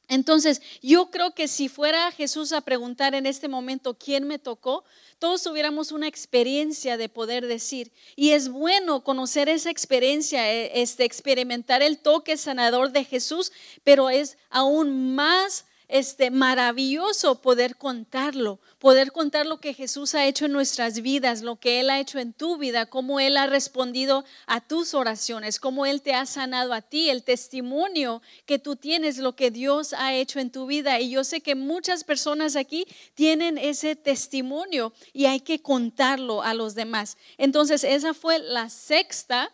Entonces, 0.07 0.61
yo 0.81 1.11
creo 1.11 1.35
que 1.35 1.47
si 1.47 1.69
fuera 1.69 2.11
Jesús 2.11 2.53
a 2.53 2.61
preguntar 2.61 3.13
en 3.13 3.27
este 3.27 3.47
momento 3.47 3.97
quién 3.97 4.27
me 4.27 4.39
tocó, 4.39 4.83
todos 5.19 5.43
tuviéramos 5.43 5.91
una 5.91 6.07
experiencia 6.07 6.97
de 6.97 7.09
poder 7.09 7.45
decir. 7.45 7.91
Y 8.15 8.31
es 8.31 8.49
bueno 8.49 9.03
conocer 9.03 9.47
esa 9.47 9.69
experiencia, 9.69 10.51
e, 10.51 10.81
este, 10.81 11.05
experimentar 11.05 11.81
el 11.83 11.99
toque 11.99 12.37
sanador 12.37 12.91
de 12.91 13.03
Jesús, 13.03 13.51
pero 13.83 14.09
es 14.09 14.37
aún 14.49 15.15
más 15.15 15.65
este 15.87 16.31
maravilloso 16.31 17.41
poder 17.41 17.75
contarlo, 17.75 18.59
poder 18.79 19.11
contar 19.11 19.45
lo 19.45 19.59
que 19.59 19.73
Jesús 19.73 20.15
ha 20.15 20.25
hecho 20.25 20.45
en 20.45 20.51
nuestras 20.51 21.01
vidas, 21.01 21.41
lo 21.41 21.57
que 21.57 21.79
Él 21.79 21.89
ha 21.89 21.99
hecho 21.99 22.19
en 22.19 22.33
tu 22.33 22.57
vida, 22.57 22.85
cómo 22.85 23.19
Él 23.19 23.37
ha 23.37 23.47
respondido 23.47 24.25
a 24.47 24.61
tus 24.61 24.93
oraciones, 24.93 25.59
cómo 25.59 25.85
Él 25.85 26.01
te 26.01 26.13
ha 26.13 26.25
sanado 26.25 26.73
a 26.73 26.81
ti, 26.81 27.09
el 27.09 27.23
testimonio 27.23 28.21
que 28.45 28.59
tú 28.59 28.75
tienes, 28.75 29.17
lo 29.17 29.35
que 29.35 29.51
Dios 29.51 29.93
ha 29.93 30.13
hecho 30.13 30.39
en 30.39 30.51
tu 30.51 30.65
vida. 30.65 30.99
Y 30.99 31.09
yo 31.09 31.23
sé 31.23 31.41
que 31.41 31.55
muchas 31.55 32.03
personas 32.03 32.55
aquí 32.55 32.85
tienen 33.13 33.57
ese 33.57 33.95
testimonio 33.95 34.93
y 35.13 35.25
hay 35.25 35.39
que 35.39 35.61
contarlo 35.61 36.43
a 36.43 36.53
los 36.53 36.75
demás. 36.75 37.17
Entonces, 37.37 37.83
esa 37.83 38.13
fue 38.13 38.39
la 38.39 38.69
sexta 38.69 39.51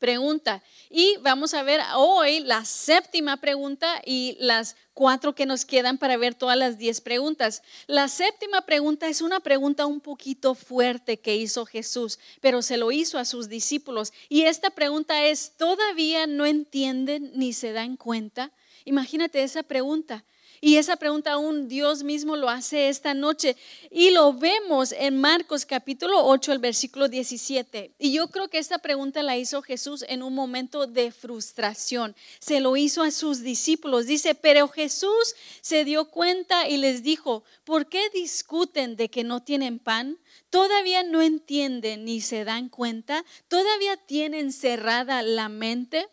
pregunta. 0.00 0.64
Y 0.90 1.16
vamos 1.18 1.54
a 1.54 1.62
ver 1.62 1.80
hoy 1.94 2.40
la 2.40 2.64
séptima 2.64 3.36
pregunta 3.36 4.02
y 4.04 4.36
las 4.40 4.74
cuatro 4.94 5.34
que 5.34 5.46
nos 5.46 5.64
quedan 5.64 5.98
para 5.98 6.16
ver 6.16 6.34
todas 6.34 6.56
las 6.56 6.78
diez 6.78 7.00
preguntas. 7.00 7.62
La 7.86 8.08
séptima 8.08 8.62
pregunta 8.62 9.08
es 9.08 9.20
una 9.20 9.38
pregunta 9.38 9.86
un 9.86 10.00
poquito 10.00 10.56
fuerte 10.56 11.20
que 11.20 11.36
hizo 11.36 11.64
Jesús, 11.66 12.18
pero 12.40 12.62
se 12.62 12.76
lo 12.76 12.90
hizo 12.90 13.18
a 13.18 13.24
sus 13.24 13.48
discípulos. 13.48 14.12
Y 14.28 14.42
esta 14.42 14.70
pregunta 14.70 15.24
es, 15.26 15.52
¿todavía 15.56 16.26
no 16.26 16.46
entienden 16.46 17.30
ni 17.34 17.52
se 17.52 17.72
dan 17.72 17.96
cuenta? 17.96 18.50
Imagínate 18.84 19.42
esa 19.42 19.62
pregunta. 19.62 20.24
Y 20.62 20.76
esa 20.76 20.96
pregunta 20.96 21.32
aún 21.32 21.68
Dios 21.68 22.02
mismo 22.02 22.36
lo 22.36 22.50
hace 22.50 22.90
esta 22.90 23.14
noche. 23.14 23.56
Y 23.90 24.10
lo 24.10 24.34
vemos 24.34 24.92
en 24.92 25.18
Marcos 25.18 25.64
capítulo 25.64 26.26
8, 26.26 26.52
el 26.52 26.58
versículo 26.58 27.08
17. 27.08 27.94
Y 27.98 28.12
yo 28.12 28.28
creo 28.28 28.48
que 28.48 28.58
esta 28.58 28.76
pregunta 28.76 29.22
la 29.22 29.38
hizo 29.38 29.62
Jesús 29.62 30.04
en 30.06 30.22
un 30.22 30.34
momento 30.34 30.86
de 30.86 31.12
frustración. 31.12 32.14
Se 32.40 32.60
lo 32.60 32.76
hizo 32.76 33.02
a 33.02 33.10
sus 33.10 33.40
discípulos. 33.40 34.04
Dice, 34.04 34.34
pero 34.34 34.68
Jesús 34.68 35.34
se 35.62 35.86
dio 35.86 36.10
cuenta 36.10 36.68
y 36.68 36.76
les 36.76 37.02
dijo, 37.02 37.42
¿por 37.64 37.88
qué 37.88 38.10
discuten 38.10 38.96
de 38.96 39.08
que 39.08 39.24
no 39.24 39.42
tienen 39.42 39.78
pan? 39.78 40.18
¿Todavía 40.50 41.02
no 41.04 41.22
entienden 41.22 42.04
ni 42.04 42.20
se 42.20 42.44
dan 42.44 42.68
cuenta? 42.68 43.24
¿Todavía 43.48 43.96
tienen 43.96 44.52
cerrada 44.52 45.22
la 45.22 45.48
mente? 45.48 46.06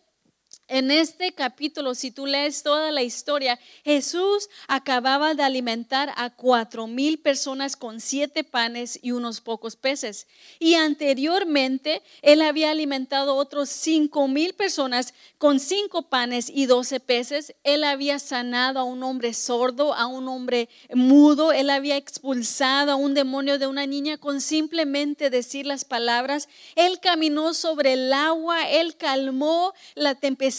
En 0.70 0.92
este 0.92 1.32
capítulo, 1.32 1.96
si 1.96 2.12
tú 2.12 2.26
lees 2.26 2.62
toda 2.62 2.92
la 2.92 3.02
historia, 3.02 3.58
Jesús 3.86 4.50
acababa 4.68 5.34
de 5.34 5.42
alimentar 5.42 6.12
a 6.18 6.30
cuatro 6.30 6.88
mil 6.88 7.20
personas 7.20 7.78
con 7.78 8.02
siete 8.02 8.44
panes 8.44 9.00
y 9.02 9.12
unos 9.12 9.40
pocos 9.40 9.78
peces. 9.78 10.28
Y 10.60 10.74
anteriormente, 10.74 12.04
él 12.22 12.42
había 12.42 12.72
alimentado 12.72 13.36
otros 13.36 13.70
cinco 13.70 14.28
mil 14.28 14.56
personas 14.56 15.14
con 15.38 15.62
cinco 15.62 16.10
panes 16.10 16.52
y 16.54 16.66
doce 16.66 17.00
peces. 17.00 17.56
Él 17.64 17.86
había 17.86 18.20
sanado 18.20 18.80
a 18.80 18.84
un 18.84 19.04
hombre 19.04 19.34
sordo, 19.34 19.94
a 19.94 20.08
un 20.08 20.28
hombre 20.28 20.68
mudo. 20.94 21.54
Él 21.54 21.70
había 21.70 21.96
expulsado 21.96 22.92
a 22.92 22.96
un 22.98 23.14
demonio 23.14 23.58
de 23.58 23.68
una 23.68 23.86
niña 23.88 24.18
con 24.18 24.42
simplemente 24.42 25.30
decir 25.30 25.66
las 25.66 25.86
palabras. 25.86 26.50
Él 26.76 27.00
caminó 27.00 27.54
sobre 27.54 27.94
el 27.94 28.12
agua. 28.12 28.70
Él 28.70 28.98
calmó 28.98 29.74
la 29.96 30.14
tempestad 30.16 30.57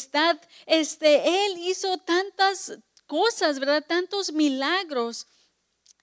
este, 0.66 1.46
Él 1.46 1.58
hizo 1.58 1.98
tantas 1.98 2.78
cosas, 3.06 3.58
¿verdad? 3.58 3.84
Tantos 3.86 4.32
milagros. 4.32 5.26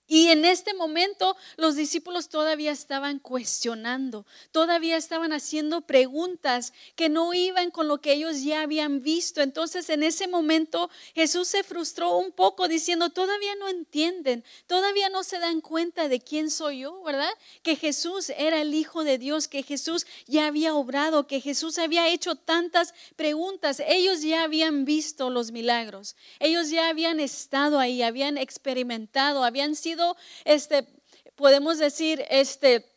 Y 0.08 0.28
en 0.28 0.46
este 0.46 0.76
momento 0.76 1.36
los 1.58 1.76
discípulos 1.76 2.30
todavía 2.30 2.72
estaban 2.72 3.18
cuestionando, 3.18 4.28
todavía 4.52 4.98
estaban 4.98 5.34
haciendo 5.34 5.82
preguntas 5.82 6.74
que 6.96 7.10
no 7.10 7.34
iban 7.34 7.72
con 7.72 7.88
lo 7.88 8.02
que 8.02 8.14
ellos 8.14 8.44
ya 8.44 8.62
habían 8.62 9.02
visto. 9.02 9.42
Entonces 9.42 9.90
en 9.90 10.04
ese 10.04 10.28
momento 10.28 10.92
Jesús 11.16 11.48
se 11.48 11.64
frustró 11.64 12.18
un 12.18 12.32
poco 12.32 12.68
diciendo, 12.68 13.10
todavía 13.10 13.56
no 13.56 13.68
entienden, 13.68 14.44
todavía 14.68 15.10
no 15.10 15.24
se 15.24 15.40
dan 15.40 15.60
cuenta 15.62 16.08
de 16.08 16.20
quién 16.20 16.52
soy 16.52 16.80
yo, 16.80 17.02
¿verdad? 17.02 17.34
Que 17.64 17.76
Jesús 17.76 18.30
era 18.30 18.62
el 18.62 18.76
Hijo 18.76 19.04
de 19.04 19.18
Dios, 19.18 19.48
que 19.48 19.64
Jesús 19.64 20.06
ya 20.28 20.46
había 20.46 20.76
obrado, 20.76 21.26
que 21.26 21.42
Jesús 21.42 21.80
había 21.80 22.10
hecho 22.10 22.36
tantas 22.36 22.94
preguntas. 23.16 23.82
Ellos 23.88 24.22
ya 24.22 24.44
habían 24.44 24.86
visto 24.86 25.32
los 25.32 25.52
milagros, 25.52 26.16
ellos 26.40 26.70
ya 26.70 26.90
habían 26.90 27.20
estado 27.20 27.80
ahí, 27.80 28.04
habían 28.04 28.38
experimentado, 28.38 29.44
habían 29.44 29.76
sido 29.76 29.95
este, 30.44 30.88
podemos 31.36 31.78
decir, 31.78 32.26
este, 32.30 32.95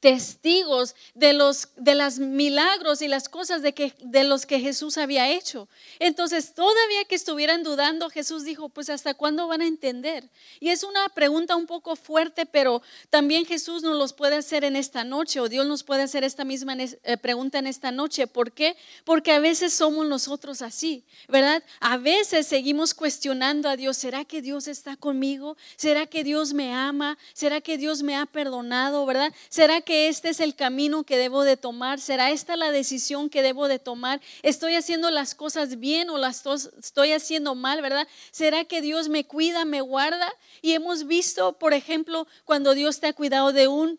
testigos 0.00 0.94
de 1.14 1.32
los 1.32 1.68
de 1.76 1.94
las 1.94 2.18
milagros 2.18 3.02
y 3.02 3.08
las 3.08 3.28
cosas 3.28 3.62
de 3.62 3.74
que 3.74 3.94
de 4.00 4.24
los 4.24 4.46
que 4.46 4.60
Jesús 4.60 4.96
había 4.96 5.30
hecho. 5.30 5.68
Entonces, 5.98 6.54
todavía 6.54 7.04
que 7.08 7.14
estuvieran 7.14 7.62
dudando, 7.62 8.08
Jesús 8.10 8.44
dijo, 8.44 8.68
pues 8.68 8.90
hasta 8.90 9.14
cuándo 9.14 9.48
van 9.48 9.60
a 9.60 9.66
entender? 9.66 10.28
Y 10.60 10.68
es 10.68 10.84
una 10.84 11.08
pregunta 11.08 11.56
un 11.56 11.66
poco 11.66 11.96
fuerte, 11.96 12.46
pero 12.46 12.82
también 13.10 13.44
Jesús 13.44 13.82
nos 13.82 13.96
los 13.96 14.12
puede 14.12 14.36
hacer 14.36 14.64
en 14.64 14.76
esta 14.76 15.04
noche 15.04 15.40
o 15.40 15.48
Dios 15.48 15.66
nos 15.66 15.82
puede 15.82 16.02
hacer 16.02 16.24
esta 16.24 16.44
misma 16.44 16.76
eh, 16.78 17.16
pregunta 17.16 17.58
en 17.58 17.66
esta 17.66 17.90
noche. 17.90 18.26
¿Por 18.26 18.52
qué? 18.52 18.76
Porque 19.04 19.32
a 19.32 19.40
veces 19.40 19.72
somos 19.72 20.06
nosotros 20.06 20.62
así, 20.62 21.04
¿verdad? 21.28 21.62
A 21.80 21.96
veces 21.96 22.46
seguimos 22.46 22.94
cuestionando 22.94 23.68
a 23.68 23.76
Dios, 23.76 23.96
¿será 23.96 24.24
que 24.24 24.42
Dios 24.42 24.68
está 24.68 24.96
conmigo? 24.96 25.56
¿Será 25.76 26.06
que 26.06 26.24
Dios 26.24 26.54
me 26.54 26.72
ama? 26.72 27.18
¿Será 27.32 27.60
que 27.60 27.78
Dios 27.78 28.02
me 28.02 28.16
ha 28.16 28.26
perdonado, 28.26 29.04
verdad? 29.06 29.32
¿Será 29.48 29.80
este 29.90 30.28
es 30.28 30.40
el 30.40 30.54
camino 30.54 31.04
que 31.04 31.16
debo 31.16 31.44
de 31.44 31.56
tomar? 31.56 32.00
¿Será 32.00 32.30
esta 32.30 32.56
la 32.56 32.70
decisión 32.70 33.30
que 33.30 33.42
debo 33.42 33.68
de 33.68 33.78
tomar? 33.78 34.20
¿Estoy 34.42 34.74
haciendo 34.74 35.10
las 35.10 35.34
cosas 35.34 35.78
bien 35.78 36.10
o 36.10 36.18
las 36.18 36.44
estoy 36.78 37.12
haciendo 37.12 37.54
mal, 37.54 37.80
verdad? 37.80 38.06
¿Será 38.30 38.64
que 38.64 38.80
Dios 38.80 39.08
me 39.08 39.26
cuida, 39.26 39.64
me 39.64 39.80
guarda? 39.80 40.32
Y 40.62 40.72
hemos 40.72 41.06
visto, 41.06 41.58
por 41.58 41.72
ejemplo, 41.72 42.26
cuando 42.44 42.74
Dios 42.74 43.00
te 43.00 43.06
ha 43.06 43.12
cuidado 43.12 43.52
de 43.52 43.68
un 43.68 43.98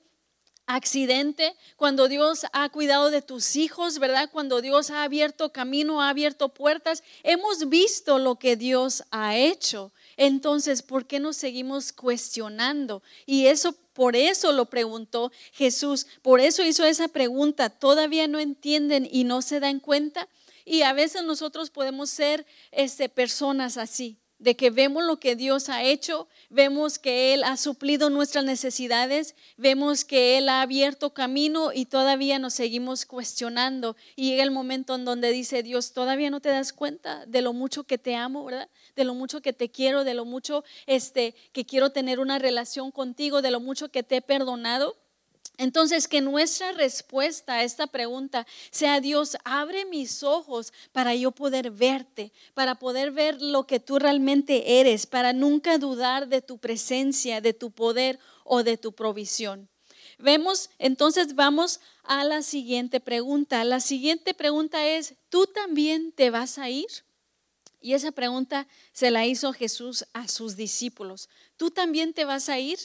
accidente, 0.69 1.55
cuando 1.77 2.08
Dios 2.08 2.46
ha 2.53 2.69
cuidado 2.69 3.10
de 3.10 3.24
tus 3.24 3.55
hijos, 3.55 3.98
¿verdad? 3.98 4.29
Cuando 4.31 4.62
Dios 4.62 4.91
ha 4.91 5.01
abierto 5.01 5.51
camino, 5.51 6.01
ha 6.01 6.10
abierto 6.10 6.50
puertas, 6.50 7.03
hemos 7.24 7.69
visto 7.69 8.19
lo 8.19 8.36
que 8.36 8.55
Dios 8.55 9.03
ha 9.10 9.36
hecho. 9.36 9.91
Entonces, 10.15 10.84
¿por 10.84 11.08
qué 11.08 11.19
nos 11.19 11.38
seguimos 11.38 11.91
cuestionando? 11.91 13.01
Y 13.25 13.48
eso 13.48 13.74
por 14.00 14.15
eso 14.15 14.53
lo 14.53 14.68
preguntó 14.68 15.29
Jesús, 15.51 16.08
por 16.22 16.39
eso 16.39 16.63
hizo 16.63 16.86
esa 16.86 17.10
pregunta. 17.10 17.70
¿Todavía 17.70 18.29
no 18.29 18.39
entienden 18.39 19.06
y 19.12 19.25
no 19.25 19.41
se 19.41 19.60
dan 19.60 19.82
cuenta? 19.82 20.29
Y 20.63 20.84
a 20.84 20.94
veces 20.94 21.24
nosotros 21.25 21.70
podemos 21.70 22.10
ser 22.10 22.46
este, 22.72 23.10
personas 23.10 23.75
así 23.75 24.18
de 24.39 24.55
que 24.55 24.69
vemos 24.69 25.03
lo 25.03 25.19
que 25.19 25.36
Dios 25.36 25.69
ha 25.69 25.84
hecho, 25.84 26.27
vemos 26.50 26.98
que 26.98 27.34
Él 27.34 27.43
ha 27.43 27.58
suplido 27.58 28.10
nuestras 28.10 28.46
necesidades, 28.46 29.36
vemos 29.58 30.05
que 30.05 30.38
Él 30.38 30.50
ha 30.50 30.62
abierto 30.62 31.13
camino 31.13 31.72
y 31.74 31.86
todavía 31.86 32.39
nos 32.39 32.53
seguimos 32.53 33.05
cuestionando. 33.05 33.98
Y 34.15 34.29
llega 34.29 34.43
el 34.43 34.51
momento 34.51 34.96
en 34.96 35.05
donde 35.05 35.31
dice 35.31 35.62
Dios, 35.62 35.91
todavía 35.91 36.29
no 36.29 36.39
te 36.39 36.50
das 36.50 36.72
cuenta 36.72 37.25
de 37.25 37.41
lo 37.41 37.53
mucho 37.53 37.84
que 37.84 37.98
te 37.98 38.15
amo, 38.15 38.46
¿verdad? 38.46 38.69
De 38.96 39.03
lo 39.03 39.13
mucho 39.13 39.41
que 39.41 39.53
te 39.53 39.69
quiero, 39.69 40.05
de 40.05 40.13
lo 40.13 40.24
mucho 40.25 40.63
este, 40.88 41.36
que 41.51 41.65
quiero 41.65 41.91
tener 41.91 42.19
una 42.19 42.39
relación 42.39 42.91
contigo, 42.91 43.41
de 43.41 43.51
lo 43.51 43.60
mucho 43.60 43.89
que 43.89 44.03
te 44.03 44.17
he 44.17 44.22
perdonado. 44.22 44.98
Entonces, 45.59 46.07
que 46.07 46.21
nuestra 46.21 46.71
respuesta 46.71 47.55
a 47.55 47.63
esta 47.65 47.85
pregunta 47.85 48.47
sea, 48.71 49.01
Dios, 49.01 49.35
abre 49.43 49.83
mis 49.83 50.23
ojos 50.23 50.71
para 50.93 51.13
yo 51.15 51.31
poder 51.31 51.69
verte, 51.69 52.31
para 52.53 52.75
poder 52.75 53.11
ver 53.11 53.41
lo 53.41 53.67
que 53.67 53.81
tú 53.81 53.99
realmente 53.99 54.79
eres, 54.79 55.05
para 55.05 55.33
nunca 55.33 55.77
dudar 55.77 56.29
de 56.29 56.41
tu 56.41 56.59
presencia, 56.59 57.41
de 57.41 57.53
tu 57.53 57.71
poder 57.71 58.19
o 58.45 58.63
de 58.63 58.77
tu 58.77 58.93
provisión. 58.93 59.67
Vemos, 60.17 60.69
entonces 60.79 61.35
vamos 61.35 61.81
a 62.03 62.23
la 62.23 62.41
siguiente 62.41 63.01
pregunta. 63.01 63.61
La 63.65 63.81
siguiente 63.81 64.33
pregunta 64.33 64.87
es, 64.87 65.15
¿tú 65.27 65.45
también 65.45 66.13
te 66.13 66.29
vas 66.29 66.57
a 66.57 66.69
ir? 66.69 66.87
Y 67.81 67.95
esa 67.95 68.13
pregunta 68.13 68.65
se 68.93 69.11
la 69.11 69.25
hizo 69.25 69.51
Jesús 69.51 70.05
a 70.13 70.29
sus 70.29 70.55
discípulos. 70.55 71.27
¿Tú 71.57 71.69
también 71.69 72.13
te 72.13 72.23
vas 72.23 72.47
a 72.47 72.59
ir? 72.59 72.79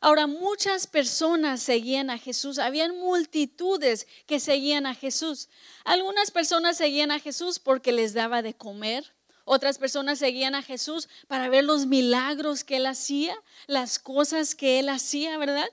Ahora, 0.00 0.26
muchas 0.26 0.86
personas 0.86 1.62
seguían 1.62 2.10
a 2.10 2.18
Jesús, 2.18 2.58
habían 2.58 2.98
multitudes 2.98 4.06
que 4.26 4.40
seguían 4.40 4.86
a 4.86 4.94
Jesús. 4.94 5.48
Algunas 5.84 6.30
personas 6.30 6.76
seguían 6.76 7.10
a 7.10 7.18
Jesús 7.18 7.58
porque 7.58 7.92
les 7.92 8.14
daba 8.14 8.42
de 8.42 8.54
comer, 8.54 9.12
otras 9.48 9.78
personas 9.78 10.18
seguían 10.18 10.54
a 10.54 10.62
Jesús 10.62 11.08
para 11.26 11.48
ver 11.48 11.64
los 11.64 11.86
milagros 11.86 12.64
que 12.64 12.76
él 12.76 12.86
hacía, 12.86 13.34
las 13.66 13.98
cosas 13.98 14.54
que 14.54 14.78
él 14.78 14.90
hacía, 14.90 15.38
¿verdad? 15.38 15.68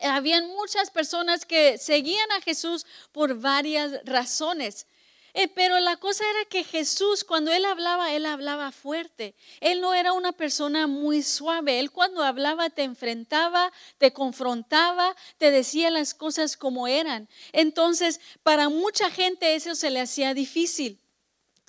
Habían 0.00 0.46
muchas 0.48 0.90
personas 0.90 1.44
que 1.44 1.78
seguían 1.78 2.30
a 2.30 2.40
Jesús 2.40 2.86
por 3.10 3.40
varias 3.40 4.00
razones. 4.04 4.86
Eh, 5.34 5.48
pero 5.48 5.80
la 5.80 5.96
cosa 5.96 6.24
era 6.28 6.44
que 6.44 6.62
Jesús, 6.62 7.24
cuando 7.24 7.52
él 7.52 7.64
hablaba, 7.64 8.12
él 8.12 8.26
hablaba 8.26 8.70
fuerte. 8.70 9.34
Él 9.60 9.80
no 9.80 9.94
era 9.94 10.12
una 10.12 10.32
persona 10.32 10.86
muy 10.86 11.22
suave. 11.22 11.80
Él 11.80 11.90
cuando 11.90 12.22
hablaba 12.22 12.68
te 12.68 12.82
enfrentaba, 12.82 13.72
te 13.96 14.12
confrontaba, 14.12 15.16
te 15.38 15.50
decía 15.50 15.90
las 15.90 16.12
cosas 16.12 16.56
como 16.56 16.86
eran. 16.86 17.28
Entonces, 17.52 18.20
para 18.42 18.68
mucha 18.68 19.10
gente 19.10 19.54
eso 19.54 19.74
se 19.74 19.90
le 19.90 20.00
hacía 20.00 20.34
difícil. 20.34 20.98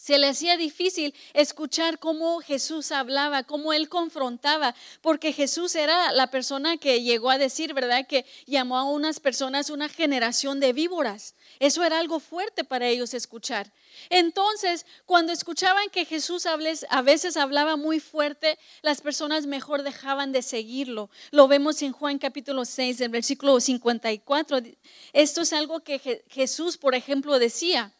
Se 0.03 0.17
le 0.17 0.27
hacía 0.27 0.57
difícil 0.57 1.15
escuchar 1.33 1.97
cómo 1.97 2.41
Jesús 2.41 2.91
hablaba, 2.91 3.43
cómo 3.43 3.71
él 3.71 3.87
confrontaba, 3.87 4.75
porque 4.99 5.31
Jesús 5.31 5.75
era 5.75 6.11
la 6.11 6.27
persona 6.27 6.75
que 6.75 7.01
llegó 7.01 7.29
a 7.29 7.37
decir, 7.37 7.73
¿verdad? 7.73 8.05
Que 8.05 8.25
llamó 8.45 8.77
a 8.77 8.83
unas 8.83 9.21
personas 9.21 9.69
una 9.69 9.87
generación 9.87 10.59
de 10.59 10.73
víboras. 10.73 11.35
Eso 11.63 11.81
era 11.81 11.97
algo 11.97 12.19
fuerte 12.19 12.65
para 12.65 12.89
ellos 12.89 13.13
escuchar. 13.13 13.71
Entonces, 14.09 14.85
cuando 15.05 15.31
escuchaban 15.31 15.89
que 15.91 16.03
Jesús 16.03 16.45
a 16.45 17.01
veces 17.01 17.37
hablaba 17.37 17.77
muy 17.77 18.01
fuerte, 18.01 18.59
las 18.81 18.99
personas 18.99 19.45
mejor 19.45 19.83
dejaban 19.83 20.33
de 20.33 20.41
seguirlo. 20.41 21.09
Lo 21.31 21.47
vemos 21.47 21.81
en 21.81 21.93
Juan 21.93 22.19
capítulo 22.19 22.65
6, 22.65 22.99
el 22.99 23.07
versículo 23.07 23.61
54. 23.61 24.59
Esto 25.13 25.41
es 25.41 25.53
algo 25.53 25.79
que 25.79 26.21
Jesús, 26.27 26.77
por 26.77 26.95
ejemplo, 26.95 27.39
decía. 27.39 27.93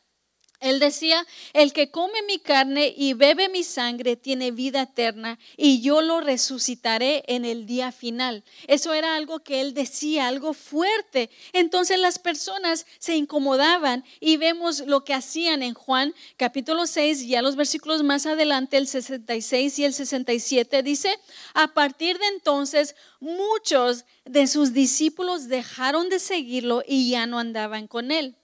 Él 0.64 0.80
decía, 0.80 1.28
el 1.52 1.74
que 1.74 1.92
come 1.92 2.22
mi 2.26 2.40
carne 2.40 2.94
y 2.96 3.14
bebe 3.14 3.50
mi 3.50 3.64
sangre 3.64 4.16
tiene 4.16 4.52
vida 4.52 4.84
eterna 4.84 5.38
y 5.58 5.82
yo 5.82 6.02
lo 6.02 6.22
resucitaré 6.22 7.26
en 7.28 7.44
el 7.44 7.66
día 7.66 7.92
final. 7.92 8.46
Eso 8.68 8.94
era 8.94 9.16
algo 9.16 9.42
que 9.42 9.60
él 9.60 9.74
decía, 9.74 10.30
algo 10.30 10.54
fuerte. 10.54 11.30
Entonces 11.52 12.00
las 12.00 12.18
personas 12.18 12.86
se 12.98 13.18
incomodaban 13.18 14.06
y 14.22 14.38
vemos 14.38 14.80
lo 14.88 15.04
que 15.04 15.14
hacían 15.14 15.64
en 15.64 15.74
Juan 15.74 16.14
capítulo 16.38 16.88
6, 16.88 17.28
ya 17.28 17.42
los 17.42 17.58
versículos 17.58 18.02
más 18.02 18.26
adelante, 18.26 18.78
el 18.78 18.88
66 18.88 19.80
y 19.80 19.84
el 19.84 19.94
67, 19.94 20.82
dice, 20.82 21.20
a 21.54 21.74
partir 21.74 22.18
de 22.20 22.28
entonces 22.28 22.96
muchos 23.20 24.06
de 24.24 24.48
sus 24.48 24.72
discípulos 24.72 25.50
dejaron 25.50 26.08
de 26.08 26.20
seguirlo 26.20 26.84
y 26.88 27.10
ya 27.10 27.26
no 27.26 27.40
andaban 27.40 27.88
con 27.88 28.12
él. 28.12 28.38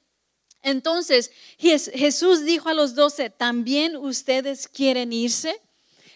Entonces 0.61 1.31
Jesús 1.57 2.43
dijo 2.43 2.69
a 2.69 2.73
los 2.73 2.95
doce, 2.95 3.29
¿también 3.29 3.95
ustedes 3.95 4.67
quieren 4.67 5.13
irse? 5.13 5.59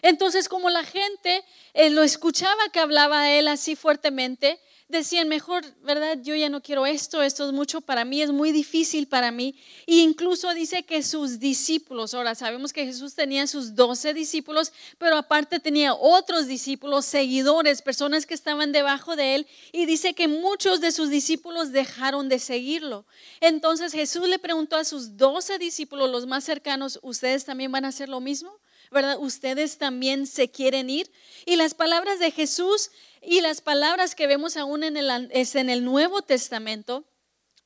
Entonces 0.02 0.48
como 0.48 0.68
la 0.68 0.84
gente 0.84 1.44
eh, 1.72 1.90
lo 1.90 2.02
escuchaba 2.02 2.68
que 2.72 2.80
hablaba 2.80 3.30
él 3.30 3.48
así 3.48 3.74
fuertemente, 3.74 4.60
decían, 4.94 5.28
mejor, 5.28 5.64
¿verdad? 5.82 6.18
Yo 6.22 6.34
ya 6.34 6.48
no 6.48 6.62
quiero 6.62 6.86
esto, 6.86 7.22
esto 7.22 7.46
es 7.46 7.52
mucho 7.52 7.80
para 7.80 8.04
mí, 8.04 8.22
es 8.22 8.30
muy 8.30 8.52
difícil 8.52 9.06
para 9.06 9.30
mí. 9.30 9.54
E 9.86 9.96
incluso 9.96 10.54
dice 10.54 10.84
que 10.84 11.02
sus 11.02 11.38
discípulos, 11.38 12.14
ahora 12.14 12.34
sabemos 12.34 12.72
que 12.72 12.86
Jesús 12.86 13.14
tenía 13.14 13.46
sus 13.46 13.74
doce 13.74 14.14
discípulos, 14.14 14.72
pero 14.96 15.16
aparte 15.16 15.60
tenía 15.60 15.94
otros 15.94 16.46
discípulos, 16.46 17.04
seguidores, 17.04 17.82
personas 17.82 18.24
que 18.24 18.34
estaban 18.34 18.72
debajo 18.72 19.16
de 19.16 19.34
él, 19.34 19.46
y 19.72 19.84
dice 19.84 20.14
que 20.14 20.28
muchos 20.28 20.80
de 20.80 20.92
sus 20.92 21.10
discípulos 21.10 21.72
dejaron 21.72 22.28
de 22.28 22.38
seguirlo. 22.38 23.04
Entonces 23.40 23.92
Jesús 23.92 24.28
le 24.28 24.38
preguntó 24.38 24.76
a 24.76 24.84
sus 24.84 25.16
doce 25.16 25.58
discípulos, 25.58 26.10
los 26.10 26.26
más 26.26 26.44
cercanos, 26.44 26.98
¿ustedes 27.02 27.44
también 27.44 27.70
van 27.72 27.84
a 27.84 27.88
hacer 27.88 28.08
lo 28.08 28.20
mismo? 28.20 28.63
¿Verdad? 28.94 29.18
¿Ustedes 29.18 29.76
también 29.76 30.24
se 30.24 30.52
quieren 30.52 30.88
ir? 30.88 31.10
Y 31.46 31.56
las 31.56 31.74
palabras 31.74 32.20
de 32.20 32.30
Jesús 32.30 32.92
y 33.20 33.40
las 33.40 33.60
palabras 33.60 34.14
que 34.14 34.28
vemos 34.28 34.56
aún 34.56 34.84
en 34.84 34.96
el, 34.96 35.10
en 35.10 35.68
el 35.68 35.84
Nuevo 35.84 36.22
Testamento 36.22 37.04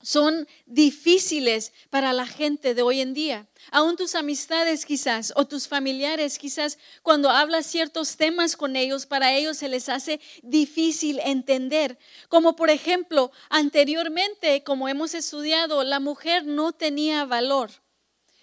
son 0.01 0.49
difíciles 0.65 1.75
para 1.91 2.15
la 2.15 2.27
gente 2.27 2.75
de 2.75 2.81
hoy 2.81 3.03
en 3.03 3.13
día. 3.13 3.47
Aún 3.71 3.97
tus 3.97 4.15
amistades 4.15 4.87
quizás 4.87 5.35
o 5.37 5.47
tus 5.47 5.69
familiares 5.69 6.39
quizás 6.39 6.79
cuando 7.03 7.29
hablas 7.29 7.67
ciertos 7.67 8.17
temas 8.17 8.57
con 8.57 8.75
ellos, 8.75 9.05
para 9.05 9.35
ellos 9.35 9.59
se 9.59 9.69
les 9.69 9.91
hace 9.91 10.21
difícil 10.43 11.21
entender. 11.23 11.99
Como 12.31 12.57
por 12.57 12.71
ejemplo, 12.71 13.33
anteriormente, 13.51 14.65
como 14.65 14.89
hemos 14.89 15.13
estudiado, 15.13 15.85
la 15.85 16.01
mujer 16.01 16.47
no 16.47 16.73
tenía 16.73 17.27
valor 17.27 17.71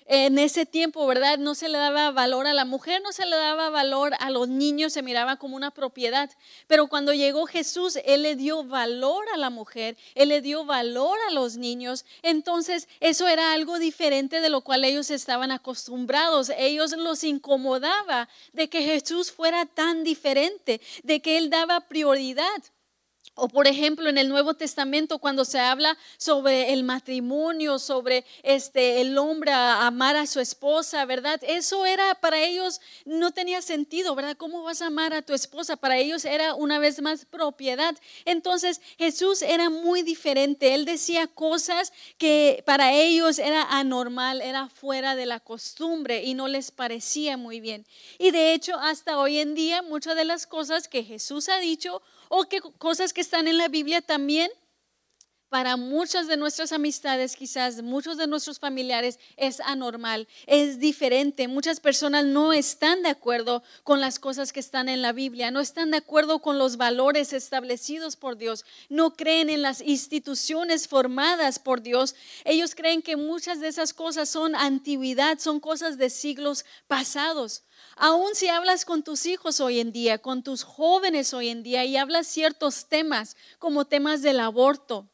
en 0.05 0.38
ese 0.38 0.65
tiempo, 0.65 1.05
¿verdad? 1.07 1.39
No 1.39 1.55
se 1.55 1.67
le 1.67 1.77
daba 1.77 2.12
valor 2.12 2.45
a 2.45 2.53
la 2.53 2.65
mujer, 2.65 3.01
no 3.01 3.12
se 3.12 3.25
le 3.25 3.35
daba 3.35 3.69
valor 3.69 4.13
a 4.19 4.29
los 4.29 4.47
niños, 4.47 4.93
se 4.93 5.01
miraba 5.01 5.38
como 5.38 5.55
una 5.55 5.71
propiedad. 5.71 6.29
Pero 6.67 6.88
cuando 6.88 7.13
llegó 7.13 7.47
Jesús, 7.47 7.97
Él 8.05 8.21
le 8.21 8.35
dio 8.35 8.63
valor 8.63 9.25
a 9.33 9.38
la 9.38 9.50
mujer, 9.50 9.97
Él 10.13 10.29
le 10.29 10.41
dio 10.41 10.63
valor 10.63 11.17
a 11.27 11.33
los 11.33 11.57
niños. 11.57 12.05
Entonces, 12.21 12.88
eso 13.00 13.27
era 13.27 13.53
algo 13.53 13.79
diferente 13.79 14.41
de 14.41 14.50
lo 14.50 14.62
cual 14.62 14.83
ellos 14.83 15.09
estaban 15.09 15.51
acostumbrados. 15.51 16.51
Ellos 16.57 16.91
los 16.97 17.24
incomodaba 17.24 18.29
de 18.53 18.69
que 18.69 18.83
Jesús 18.83 19.31
fuera 19.31 19.65
tan 19.65 20.03
diferente, 20.03 20.81
de 21.03 21.19
que 21.21 21.38
Él 21.38 21.50
daba 21.50 21.81
prioridad. 21.81 22.45
O 23.38 23.50
por 23.50 23.68
ejemplo 23.68 24.08
en 24.08 24.18
el 24.18 24.30
Nuevo 24.30 24.54
Testamento 24.54 25.20
cuando 25.20 25.44
se 25.44 25.60
habla 25.60 25.98
sobre 26.18 26.72
el 26.72 26.84
matrimonio, 26.84 27.80
sobre 27.80 28.24
este 28.44 29.01
el 29.01 29.18
hombre 29.18 29.51
amar 29.51 30.15
a 30.15 30.25
su 30.25 30.39
esposa, 30.39 31.04
¿verdad? 31.04 31.42
Eso 31.46 31.86
era 31.86 32.15
para 32.15 32.42
ellos 32.42 32.80
no 33.04 33.32
tenía 33.32 33.62
sentido, 33.62 34.15
¿verdad? 34.15 34.38
¿Cómo 34.38 34.63
vas 34.63 34.82
a 34.82 34.88
amar 34.88 35.13
a 35.13 35.22
tu 35.22 35.34
esposa? 35.34 35.75
Para 35.75 35.98
ellos 35.98 36.24
era 36.24 36.56
una 36.56 36.80
vez 36.80 37.01
más 37.01 37.25
propiedad. 37.25 37.94
Entonces 38.24 38.80
Jesús 38.98 39.42
era 39.42 39.70
muy 39.70 40.01
diferente. 40.01 40.74
Él 40.74 40.86
decía 40.86 41.27
cosas 41.27 41.92
que 42.18 42.63
para 42.65 42.94
ellos 42.94 43.38
era 43.38 43.63
anormal, 43.63 44.42
era 44.42 44.70
fuera 44.70 45.13
de 45.18 45.25
la 45.25 45.42
costumbre 45.42 46.24
y 46.24 46.36
no 46.36 46.48
les 46.48 46.72
parecía 46.72 47.36
muy 47.36 47.60
bien. 47.60 47.86
Y 48.18 48.32
de 48.32 48.54
hecho 48.54 48.77
hasta 48.80 49.20
hoy 49.20 49.39
en 49.39 49.56
día 49.56 49.82
muchas 49.82 50.15
de 50.15 50.24
las 50.24 50.48
cosas 50.48 50.88
que 50.88 51.04
Jesús 51.04 51.50
ha 51.50 51.60
dicho 51.60 52.01
o 52.29 52.46
que 52.46 52.60
cosas 52.77 53.13
que 53.13 53.22
están 53.22 53.48
en 53.48 53.58
la 53.58 53.67
Biblia 53.67 54.01
también 54.01 54.50
para 55.49 55.77
muchas 55.77 56.27
de 56.27 56.37
nuestras 56.37 56.71
amistades, 56.71 57.35
quizás 57.35 57.81
muchos 57.81 58.17
de 58.17 58.27
nuestros 58.27 58.59
familiares, 58.59 59.19
es 59.37 59.59
anormal, 59.61 60.27
es 60.47 60.79
diferente. 60.79 61.47
Muchas 61.47 61.79
personas 61.79 62.25
no 62.25 62.51
están 62.51 63.03
de 63.03 63.09
acuerdo 63.09 63.63
con 63.83 64.01
las 64.01 64.19
cosas 64.19 64.51
que 64.51 64.59
están 64.59 64.89
en 64.89 65.01
la 65.01 65.13
Biblia, 65.13 65.51
no 65.51 65.59
están 65.59 65.91
de 65.91 65.97
acuerdo 65.97 66.39
con 66.39 66.58
los 66.58 66.77
valores 66.77 67.31
establecidos 67.31 68.15
por 68.15 68.38
Dios, 68.38 68.65
no 68.89 69.15
creen 69.15 69.49
en 69.49 69.62
las 69.62 69.81
instituciones 69.81 70.88
formadas 70.88 71.60
por 71.60 71.81
Dios. 71.81 72.15
Ellos 72.43 72.75
creen 72.75 73.01
que 73.01 73.15
muchas 73.15 73.60
de 73.60 73.67
esas 73.67 73.93
cosas 73.93 74.29
son 74.29 74.55
antigüedad, 74.55 75.39
son 75.39 75.60
cosas 75.60 75.97
de 75.97 76.10
siglos 76.10 76.65
pasados. 76.88 77.63
Aún 77.95 78.36
si 78.36 78.47
hablas 78.47 78.84
con 78.84 79.03
tus 79.03 79.25
hijos 79.25 79.60
hoy 79.60 79.79
en 79.79 79.91
día, 79.91 80.17
con 80.17 80.43
tus 80.43 80.63
jóvenes 80.63 81.34
hoy 81.34 81.49
en 81.49 81.63
día 81.63 81.86
y 81.86 81.97
hablas 81.97 82.27
ciertos 82.27 82.88
temas 82.88 83.38
como 83.60 83.86
temas 83.86 84.21
del 84.21 84.39
aborto, 84.39 85.10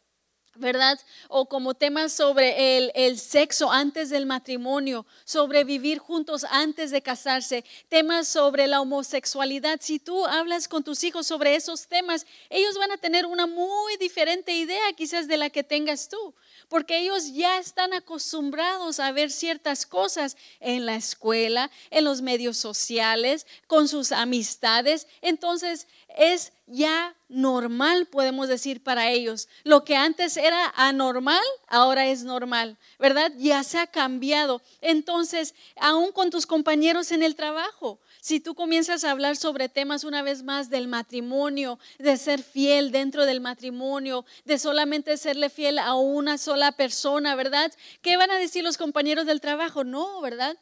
¿verdad? 0.62 1.00
O 1.28 1.48
como 1.48 1.74
temas 1.74 2.14
sobre 2.14 2.78
el, 2.78 2.92
el, 2.96 3.20
sexo 3.20 3.70
antes 3.70 4.10
del 4.10 4.26
matrimonio, 4.26 5.06
sobre 5.26 5.66
vivir 5.66 5.98
juntos 5.98 6.46
antes 6.50 6.92
de 6.92 7.02
casarse, 7.02 7.66
temas 7.90 8.30
sobre 8.30 8.68
la 8.68 8.80
homosexualidad. 8.80 9.80
Si 9.82 10.00
tú 10.00 10.26
hablas 10.26 10.70
con 10.70 10.84
tus 10.84 11.04
hijos 11.04 11.28
sobre 11.28 11.56
esos 11.56 11.88
temas, 11.88 12.26
ellos 12.50 12.78
van 12.78 12.92
a 12.92 12.98
tener 12.98 13.26
una 13.26 13.48
muy 13.48 13.98
diferente 13.98 14.54
idea 14.54 14.94
quizás 14.96 15.28
de 15.28 15.38
la 15.38 15.50
que 15.50 15.64
tengas 15.64 16.08
tú, 16.08 16.34
porque 16.70 17.00
ellos 17.00 17.34
ya 17.34 17.58
están 17.58 17.94
acostumbrados 17.94 19.00
a 19.00 19.12
ver 19.12 19.32
ciertas 19.32 19.86
cosas 19.86 20.38
en 20.60 20.86
la 20.86 20.96
escuela, 20.96 21.72
en 21.90 22.06
los 22.06 22.22
medios 22.22 22.58
sociales, 22.58 23.48
con 23.68 23.88
sus 23.88 24.12
amistades. 24.12 25.08
Entonces, 25.22 25.88
es 26.18 26.54
ya 26.68 27.16
normal, 27.28 28.08
podemos 28.08 28.48
decir, 28.48 28.82
para 28.82 29.10
ellos. 29.10 29.50
Lo 29.64 29.84
que 29.84 29.96
antes 29.96 30.38
era 30.38 30.72
anormal, 30.76 31.42
ahora 31.68 32.08
es 32.08 32.24
normal, 32.24 32.78
¿verdad? 32.98 33.32
Ya 33.38 33.64
se 33.64 33.78
ha 33.78 33.88
cambiado. 33.88 34.62
Entonces, 34.80 35.54
aún 35.76 36.12
con 36.12 36.30
tus 36.30 36.46
compañeros 36.46 37.12
en 37.12 37.24
el 37.24 37.36
trabajo, 37.36 38.00
si 38.22 38.40
tú 38.40 38.56
comienzas 38.56 39.04
a 39.04 39.12
hablar 39.12 39.36
sobre 39.36 39.68
temas 39.68 40.04
una 40.04 40.22
vez 40.22 40.44
más 40.44 40.70
del 40.70 40.88
matrimonio, 40.88 41.80
de 42.00 42.18
ser 42.18 42.42
fiel 42.42 42.92
dentro 42.92 43.26
del 43.26 43.42
matrimonio, 43.42 44.26
de 44.46 44.60
solamente 44.60 45.18
serle 45.18 45.50
fiel 45.50 45.80
a 45.80 45.96
una 45.96 46.38
sola 46.38 46.72
persona, 46.72 47.36
¿verdad? 47.36 47.72
¿Qué 48.02 48.18
van 48.18 48.32
a 48.32 48.38
decir 48.38 48.64
los 48.64 48.78
compañeros 48.78 49.26
del 49.26 49.42
trabajo? 49.42 49.84
No, 49.84 50.22
¿verdad? 50.22 50.58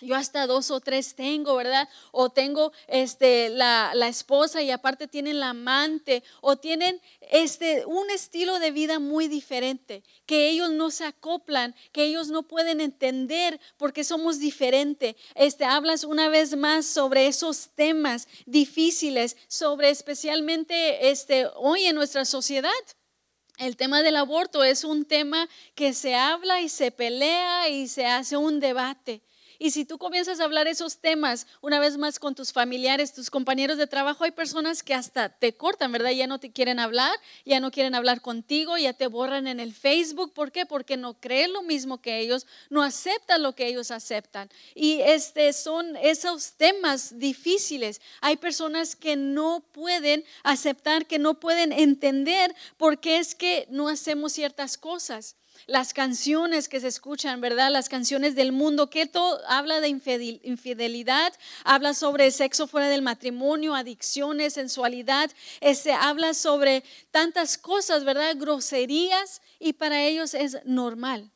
Yo 0.00 0.16
hasta 0.16 0.46
dos 0.46 0.70
o 0.70 0.80
tres 0.80 1.14
tengo, 1.14 1.54
¿verdad? 1.54 1.88
O 2.10 2.30
tengo 2.30 2.72
este, 2.88 3.48
la, 3.50 3.92
la, 3.94 4.08
esposa 4.08 4.60
y 4.62 4.70
aparte 4.70 5.06
tienen 5.06 5.40
la 5.40 5.50
amante 5.50 6.24
o 6.40 6.56
tienen 6.56 7.00
este, 7.20 7.86
un 7.86 8.10
estilo 8.10 8.58
de 8.58 8.72
vida 8.72 8.98
muy 8.98 9.28
diferente, 9.28 10.02
que 10.26 10.48
ellos 10.48 10.70
no 10.70 10.90
se 10.90 11.04
acoplan, 11.04 11.74
que 11.92 12.04
ellos 12.04 12.28
no 12.28 12.42
pueden 12.42 12.80
entender 12.80 13.60
porque 13.76 14.04
somos 14.04 14.38
diferentes. 14.38 15.14
Este, 15.34 15.64
hablas 15.64 16.04
una 16.04 16.28
vez 16.28 16.56
más 16.56 16.86
sobre 16.86 17.26
esos 17.26 17.70
temas 17.74 18.26
difíciles, 18.46 19.36
sobre 19.46 19.90
especialmente 19.90 21.10
este, 21.10 21.46
hoy 21.56 21.84
en 21.84 21.94
nuestra 21.94 22.24
sociedad. 22.24 22.70
El 23.58 23.76
tema 23.76 24.02
del 24.02 24.16
aborto 24.16 24.64
es 24.64 24.82
un 24.82 25.04
tema 25.04 25.48
que 25.74 25.92
se 25.92 26.16
habla 26.16 26.60
y 26.60 26.68
se 26.68 26.90
pelea 26.90 27.68
y 27.68 27.86
se 27.86 28.06
hace 28.06 28.36
un 28.36 28.58
debate. 28.58 29.22
Y 29.62 29.70
si 29.70 29.84
tú 29.84 29.96
comienzas 29.96 30.40
a 30.40 30.44
hablar 30.44 30.66
esos 30.66 30.98
temas 30.98 31.46
una 31.60 31.78
vez 31.78 31.96
más 31.96 32.18
con 32.18 32.34
tus 32.34 32.52
familiares, 32.52 33.12
tus 33.12 33.30
compañeros 33.30 33.78
de 33.78 33.86
trabajo, 33.86 34.24
hay 34.24 34.32
personas 34.32 34.82
que 34.82 34.92
hasta 34.92 35.28
te 35.28 35.56
cortan, 35.56 35.92
¿verdad? 35.92 36.10
Ya 36.10 36.26
no 36.26 36.40
te 36.40 36.50
quieren 36.50 36.80
hablar, 36.80 37.16
ya 37.44 37.60
no 37.60 37.70
quieren 37.70 37.94
hablar 37.94 38.22
contigo, 38.22 38.76
ya 38.76 38.92
te 38.92 39.06
borran 39.06 39.46
en 39.46 39.60
el 39.60 39.72
Facebook. 39.72 40.34
¿Por 40.34 40.50
qué? 40.50 40.66
Porque 40.66 40.96
no 40.96 41.14
creen 41.14 41.52
lo 41.52 41.62
mismo 41.62 42.02
que 42.02 42.18
ellos, 42.18 42.44
no 42.70 42.82
aceptan 42.82 43.44
lo 43.44 43.54
que 43.54 43.68
ellos 43.68 43.92
aceptan. 43.92 44.50
Y 44.74 44.94
este 45.02 45.52
son 45.52 45.94
esos 45.94 46.54
temas 46.54 47.20
difíciles. 47.20 48.00
Hay 48.20 48.38
personas 48.38 48.96
que 48.96 49.14
no 49.14 49.64
pueden 49.70 50.24
aceptar, 50.42 51.06
que 51.06 51.20
no 51.20 51.38
pueden 51.38 51.70
entender 51.70 52.52
por 52.78 52.98
qué 52.98 53.18
es 53.18 53.36
que 53.36 53.68
no 53.70 53.88
hacemos 53.88 54.32
ciertas 54.32 54.76
cosas 54.76 55.36
las 55.66 55.92
canciones 55.92 56.68
que 56.68 56.80
se 56.80 56.88
escuchan, 56.88 57.40
¿verdad? 57.40 57.70
Las 57.70 57.88
canciones 57.88 58.34
del 58.34 58.52
mundo, 58.52 58.90
que 58.90 59.06
todo 59.06 59.40
habla 59.46 59.80
de 59.80 59.88
infidelidad, 59.88 61.32
habla 61.64 61.94
sobre 61.94 62.30
sexo 62.30 62.66
fuera 62.66 62.88
del 62.88 63.02
matrimonio, 63.02 63.74
adicciones, 63.74 64.54
sensualidad, 64.54 65.30
este, 65.60 65.92
habla 65.92 66.34
sobre 66.34 66.84
tantas 67.10 67.58
cosas, 67.58 68.04
¿verdad? 68.04 68.36
Groserías 68.36 69.40
y 69.58 69.74
para 69.74 70.02
ellos 70.02 70.34
es 70.34 70.58
normal. 70.64 71.30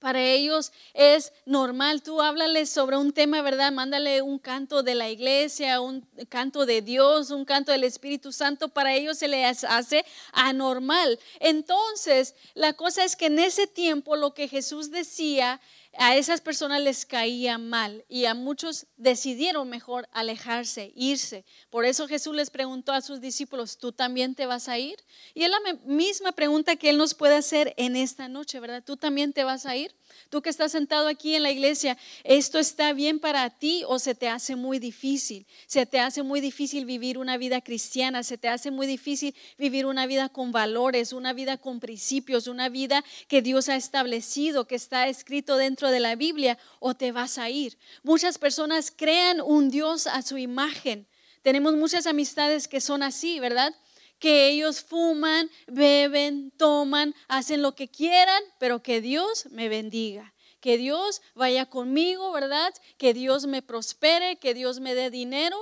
Para 0.00 0.22
ellos 0.22 0.72
es 0.94 1.30
normal. 1.44 2.02
Tú 2.02 2.22
háblales 2.22 2.70
sobre 2.70 2.96
un 2.96 3.12
tema, 3.12 3.42
¿verdad? 3.42 3.70
Mándale 3.70 4.22
un 4.22 4.38
canto 4.38 4.82
de 4.82 4.94
la 4.94 5.10
iglesia, 5.10 5.82
un 5.82 6.08
canto 6.30 6.64
de 6.64 6.80
Dios, 6.80 7.30
un 7.30 7.44
canto 7.44 7.70
del 7.70 7.84
Espíritu 7.84 8.32
Santo. 8.32 8.70
Para 8.70 8.94
ellos 8.94 9.18
se 9.18 9.28
les 9.28 9.62
hace 9.62 10.06
anormal. 10.32 11.18
Entonces, 11.38 12.34
la 12.54 12.72
cosa 12.72 13.04
es 13.04 13.14
que 13.14 13.26
en 13.26 13.38
ese 13.38 13.66
tiempo 13.66 14.16
lo 14.16 14.32
que 14.32 14.48
Jesús 14.48 14.90
decía 14.90 15.60
a 15.98 16.16
esas 16.16 16.40
personas 16.40 16.80
les 16.80 17.04
caía 17.04 17.58
mal 17.58 18.04
y 18.08 18.26
a 18.26 18.34
muchos 18.34 18.86
decidieron 18.96 19.68
mejor 19.68 20.08
alejarse, 20.12 20.92
irse. 20.94 21.44
Por 21.68 21.84
eso 21.84 22.06
Jesús 22.06 22.34
les 22.34 22.50
preguntó 22.50 22.92
a 22.92 23.00
sus 23.00 23.20
discípulos, 23.20 23.76
¿tú 23.76 23.92
también 23.92 24.34
te 24.34 24.46
vas 24.46 24.68
a 24.68 24.78
ir? 24.78 24.96
Y 25.34 25.44
es 25.44 25.50
la 25.50 25.58
misma 25.84 26.32
pregunta 26.32 26.76
que 26.76 26.90
Él 26.90 26.96
nos 26.98 27.14
puede 27.14 27.34
hacer 27.36 27.74
en 27.76 27.96
esta 27.96 28.28
noche, 28.28 28.60
¿verdad? 28.60 28.82
¿Tú 28.84 28.96
también 28.96 29.32
te 29.32 29.44
vas 29.44 29.66
a 29.66 29.76
ir? 29.76 29.94
Tú 30.28 30.42
que 30.42 30.50
estás 30.50 30.72
sentado 30.72 31.08
aquí 31.08 31.34
en 31.34 31.42
la 31.42 31.50
iglesia, 31.50 31.96
¿esto 32.24 32.58
está 32.58 32.92
bien 32.92 33.18
para 33.18 33.50
ti 33.50 33.82
o 33.86 33.98
se 33.98 34.14
te 34.14 34.28
hace 34.28 34.56
muy 34.56 34.78
difícil? 34.78 35.46
Se 35.66 35.86
te 35.86 36.00
hace 36.00 36.22
muy 36.22 36.40
difícil 36.40 36.84
vivir 36.84 37.18
una 37.18 37.36
vida 37.36 37.60
cristiana, 37.60 38.22
se 38.22 38.38
te 38.38 38.48
hace 38.48 38.70
muy 38.70 38.86
difícil 38.86 39.34
vivir 39.58 39.86
una 39.86 40.06
vida 40.06 40.28
con 40.28 40.52
valores, 40.52 41.12
una 41.12 41.32
vida 41.32 41.56
con 41.56 41.80
principios, 41.80 42.46
una 42.46 42.68
vida 42.68 43.04
que 43.28 43.42
Dios 43.42 43.68
ha 43.68 43.76
establecido, 43.76 44.66
que 44.66 44.74
está 44.74 45.08
escrito 45.08 45.56
dentro 45.56 45.90
de 45.90 46.00
la 46.00 46.16
Biblia 46.16 46.58
o 46.78 46.94
te 46.94 47.12
vas 47.12 47.38
a 47.38 47.50
ir. 47.50 47.78
Muchas 48.02 48.38
personas 48.38 48.92
crean 48.94 49.40
un 49.40 49.70
Dios 49.70 50.06
a 50.06 50.22
su 50.22 50.38
imagen. 50.38 51.06
Tenemos 51.42 51.74
muchas 51.74 52.06
amistades 52.06 52.68
que 52.68 52.80
son 52.80 53.02
así, 53.02 53.40
¿verdad? 53.40 53.74
Que 54.20 54.48
ellos 54.48 54.82
fuman, 54.82 55.50
beben, 55.66 56.52
toman, 56.52 57.14
hacen 57.26 57.62
lo 57.62 57.74
que 57.74 57.88
quieran, 57.88 58.40
pero 58.60 58.82
que 58.82 59.00
Dios 59.00 59.46
me 59.50 59.68
bendiga. 59.68 60.32
Que 60.60 60.76
Dios 60.76 61.22
vaya 61.34 61.66
conmigo, 61.66 62.30
¿verdad? 62.30 62.72
Que 62.98 63.14
Dios 63.14 63.46
me 63.46 63.62
prospere, 63.62 64.36
que 64.36 64.52
Dios 64.52 64.78
me 64.78 64.94
dé 64.94 65.10
dinero. 65.10 65.58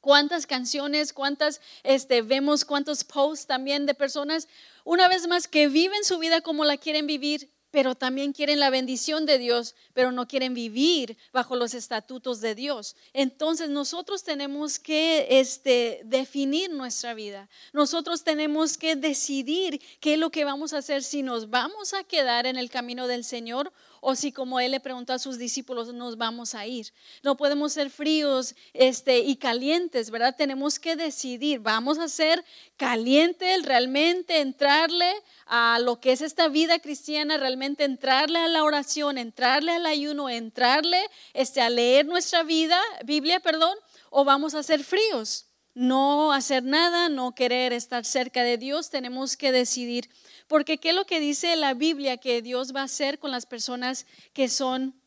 Cuántas 0.00 0.46
canciones, 0.46 1.12
cuántas, 1.12 1.60
este, 1.84 2.22
vemos 2.22 2.64
cuántos 2.64 3.04
posts 3.04 3.46
también 3.46 3.86
de 3.86 3.94
personas, 3.94 4.48
una 4.84 5.08
vez 5.08 5.26
más, 5.28 5.48
que 5.48 5.68
viven 5.68 6.04
su 6.04 6.18
vida 6.18 6.40
como 6.40 6.64
la 6.64 6.76
quieren 6.76 7.06
vivir, 7.06 7.50
pero 7.76 7.94
también 7.94 8.32
quieren 8.32 8.58
la 8.58 8.70
bendición 8.70 9.26
de 9.26 9.36
Dios, 9.36 9.74
pero 9.92 10.10
no 10.10 10.26
quieren 10.26 10.54
vivir 10.54 11.18
bajo 11.30 11.56
los 11.56 11.74
estatutos 11.74 12.40
de 12.40 12.54
Dios. 12.54 12.96
Entonces 13.12 13.68
nosotros 13.68 14.22
tenemos 14.22 14.78
que 14.78 15.26
este, 15.28 16.00
definir 16.06 16.70
nuestra 16.70 17.12
vida. 17.12 17.50
Nosotros 17.74 18.24
tenemos 18.24 18.78
que 18.78 18.96
decidir 18.96 19.82
qué 20.00 20.14
es 20.14 20.18
lo 20.18 20.30
que 20.30 20.46
vamos 20.46 20.72
a 20.72 20.78
hacer, 20.78 21.02
si 21.02 21.22
nos 21.22 21.50
vamos 21.50 21.92
a 21.92 22.02
quedar 22.02 22.46
en 22.46 22.56
el 22.56 22.70
camino 22.70 23.08
del 23.08 23.24
Señor 23.24 23.70
o 24.08 24.14
si 24.14 24.30
como 24.30 24.60
él 24.60 24.70
le 24.70 24.78
preguntó 24.78 25.14
a 25.14 25.18
sus 25.18 25.36
discípulos 25.36 25.92
nos 25.92 26.16
vamos 26.16 26.54
a 26.54 26.64
ir. 26.64 26.92
No 27.24 27.36
podemos 27.36 27.72
ser 27.72 27.90
fríos 27.90 28.54
este, 28.72 29.18
y 29.18 29.34
calientes, 29.34 30.10
¿verdad? 30.12 30.36
Tenemos 30.38 30.78
que 30.78 30.94
decidir, 30.94 31.58
vamos 31.58 31.98
a 31.98 32.06
ser 32.06 32.44
calientes, 32.76 33.64
realmente 33.64 34.38
entrarle 34.38 35.12
a 35.46 35.80
lo 35.80 35.98
que 35.98 36.12
es 36.12 36.20
esta 36.20 36.46
vida 36.46 36.78
cristiana, 36.78 37.36
realmente 37.36 37.82
entrarle 37.82 38.38
a 38.38 38.46
la 38.46 38.62
oración, 38.62 39.18
entrarle 39.18 39.72
al 39.72 39.86
ayuno, 39.86 40.30
entrarle 40.30 41.00
este, 41.34 41.60
a 41.60 41.68
leer 41.68 42.06
nuestra 42.06 42.44
vida, 42.44 42.80
Biblia, 43.04 43.40
perdón, 43.40 43.76
o 44.10 44.24
vamos 44.24 44.54
a 44.54 44.62
ser 44.62 44.84
fríos 44.84 45.46
no 45.76 46.32
hacer 46.32 46.64
nada, 46.64 47.08
no 47.08 47.34
querer 47.34 47.72
estar 47.72 48.04
cerca 48.04 48.42
de 48.42 48.58
Dios, 48.58 48.90
tenemos 48.90 49.36
que 49.36 49.52
decidir 49.52 50.08
porque 50.46 50.78
¿qué 50.78 50.90
es 50.90 50.94
lo 50.94 51.06
que 51.06 51.20
dice 51.20 51.56
la 51.56 51.74
Biblia 51.74 52.18
que 52.18 52.42
Dios 52.42 52.74
va 52.74 52.82
a 52.82 52.84
hacer 52.84 53.18
con 53.18 53.30
las 53.30 53.46
personas 53.46 54.06
que 54.32 54.48
son 54.48 55.00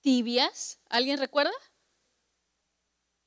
tibias? 0.00 0.78
¿Alguien 0.88 1.18
recuerda? 1.18 1.52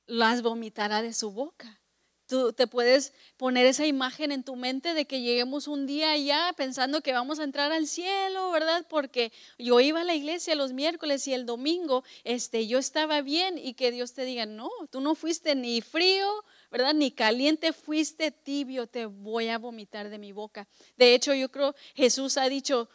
Las 0.07 0.41
vomitará 0.41 1.01
de 1.01 1.13
su 1.13 1.31
boca. 1.31 1.81
Tú 2.27 2.53
te 2.53 2.65
puedes 2.65 3.13
poner 3.37 3.67
esa 3.67 3.85
imagen 3.85 4.31
en 4.31 4.43
tu 4.43 4.55
mente 4.55 4.95
de 4.95 5.05
que 5.05 5.21
lleguemos 5.21 5.67
un 5.67 5.85
día 5.85 6.11
allá 6.11 6.51
pensando 6.57 7.01
que 7.01 7.13
vamos 7.13 7.37
a 7.37 7.43
entrar 7.43 7.71
al 7.71 7.85
cielo, 7.85 8.49
¿verdad? 8.49 8.87
Porque 8.89 9.31
yo 9.59 9.79
iba 9.79 10.01
a 10.01 10.03
la 10.03 10.15
iglesia 10.15 10.55
los 10.55 10.73
miércoles 10.73 11.27
y 11.27 11.35
el 11.35 11.45
domingo, 11.45 12.03
este, 12.23 12.65
yo 12.65 12.79
estaba 12.79 13.21
bien 13.21 13.59
y 13.59 13.75
que 13.75 13.91
Dios 13.91 14.13
te 14.13 14.25
diga, 14.25 14.47
no, 14.47 14.71
tú 14.89 15.01
no 15.01 15.13
fuiste 15.13 15.53
ni 15.53 15.81
frío 15.81 16.27
¿verdad? 16.75 16.93
Ni 16.93 17.09
caliente 17.09 17.71
fuiste, 17.71 18.31
tibio 18.31 18.85
te 18.85 19.05
voy 19.05 19.47
a 19.47 19.57
vomitar 19.57 20.09
de 20.09 20.17
mi 20.17 20.33
boca. 20.33 20.67
De 20.97 21.15
hecho, 21.15 21.33
yo 21.33 21.49
creo 21.49 21.73
Jesús 21.93 22.35
ha 22.35 22.49
dicho, 22.49 22.89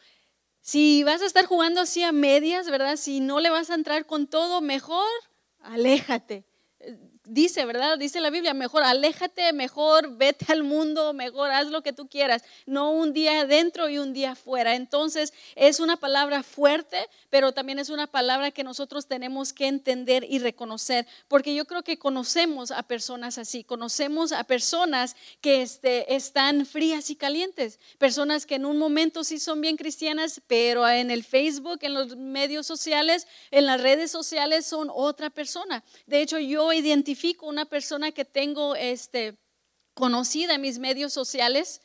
si 0.60 1.02
vas 1.02 1.22
a 1.22 1.24
estar 1.24 1.46
jugando 1.46 1.80
así 1.80 2.02
a 2.02 2.12
medias, 2.12 2.68
¿verdad? 2.68 2.96
Si 2.96 3.20
no 3.20 3.40
le 3.40 3.48
vas 3.48 3.70
a 3.70 3.74
entrar 3.74 4.04
con 4.04 4.26
todo, 4.26 4.60
mejor 4.60 5.08
aléjate 5.60 6.44
dice, 7.30 7.64
¿verdad? 7.64 7.96
Dice 7.96 8.20
la 8.20 8.30
Biblia, 8.30 8.54
mejor 8.54 8.82
aléjate, 8.82 9.52
mejor 9.52 10.16
vete 10.16 10.46
al 10.52 10.64
mundo, 10.64 11.12
mejor 11.12 11.50
haz 11.50 11.68
lo 11.68 11.82
que 11.82 11.92
tú 11.92 12.08
quieras, 12.08 12.42
no 12.66 12.90
un 12.90 13.12
día 13.12 13.42
adentro 13.42 13.88
y 13.88 13.98
un 13.98 14.12
día 14.12 14.32
afuera. 14.32 14.74
Entonces 14.74 15.32
es 15.54 15.78
una 15.78 15.96
palabra 15.96 16.42
fuerte, 16.42 17.06
pero 17.30 17.52
también 17.52 17.78
es 17.78 17.88
una 17.88 18.08
palabra 18.08 18.50
que 18.50 18.64
nosotros 18.64 19.06
tenemos 19.06 19.52
que 19.52 19.68
entender 19.68 20.26
y 20.28 20.40
reconocer, 20.40 21.06
porque 21.28 21.54
yo 21.54 21.64
creo 21.66 21.82
que 21.82 21.98
conocemos 21.98 22.72
a 22.72 22.82
personas 22.82 23.38
así, 23.38 23.62
conocemos 23.62 24.32
a 24.32 24.44
personas 24.44 25.14
que 25.40 25.62
este, 25.62 26.14
están 26.14 26.66
frías 26.66 27.10
y 27.10 27.16
calientes, 27.16 27.78
personas 27.98 28.44
que 28.44 28.56
en 28.56 28.66
un 28.66 28.76
momento 28.76 29.22
sí 29.22 29.38
son 29.38 29.60
bien 29.60 29.76
cristianas, 29.76 30.40
pero 30.48 30.88
en 30.88 31.10
el 31.10 31.22
Facebook, 31.22 31.78
en 31.82 31.94
los 31.94 32.16
medios 32.16 32.66
sociales, 32.66 33.28
en 33.52 33.66
las 33.66 33.80
redes 33.80 34.10
sociales 34.10 34.66
son 34.66 34.90
otra 34.92 35.30
persona. 35.30 35.84
De 36.06 36.20
hecho, 36.20 36.38
yo 36.38 36.72
identifico 36.72 37.19
una 37.42 37.64
persona 37.66 38.12
que 38.12 38.24
tengo 38.24 38.74
este, 38.76 39.36
conocida 39.94 40.54
en 40.54 40.60
mis 40.60 40.78
medios 40.78 41.12
sociales, 41.12 41.80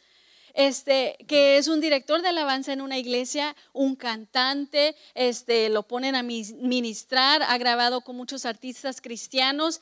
este, 0.53 1.17
que 1.27 1.57
es 1.57 1.67
un 1.67 1.81
director 1.81 2.21
de 2.21 2.29
alabanza 2.29 2.71
en 2.71 2.79
una 2.79 2.97
iglesia, 2.97 3.55
un 3.73 3.95
cantante, 3.95 4.95
este, 5.13 5.67
lo 5.69 5.83
ponen 5.83 6.15
a 6.15 6.23
ministrar, 6.23 7.43
ha 7.43 7.57
grabado 7.57 8.01
con 8.01 8.15
muchos 8.15 8.45
artistas 8.45 9.01
cristianos, 9.01 9.81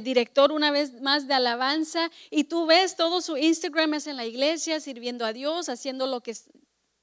director 0.00 0.52
una 0.52 0.70
vez 0.70 1.02
más 1.02 1.28
de 1.28 1.34
alabanza, 1.34 2.10
y 2.30 2.44
tú 2.44 2.64
ves 2.64 2.96
todo 2.96 3.20
su 3.20 3.36
Instagram 3.36 3.94
es 3.94 4.06
en 4.06 4.16
la 4.16 4.24
iglesia, 4.24 4.80
sirviendo 4.80 5.26
a 5.26 5.34
Dios, 5.34 5.68
haciendo 5.68 6.06
lo 6.06 6.22
que 6.22 6.34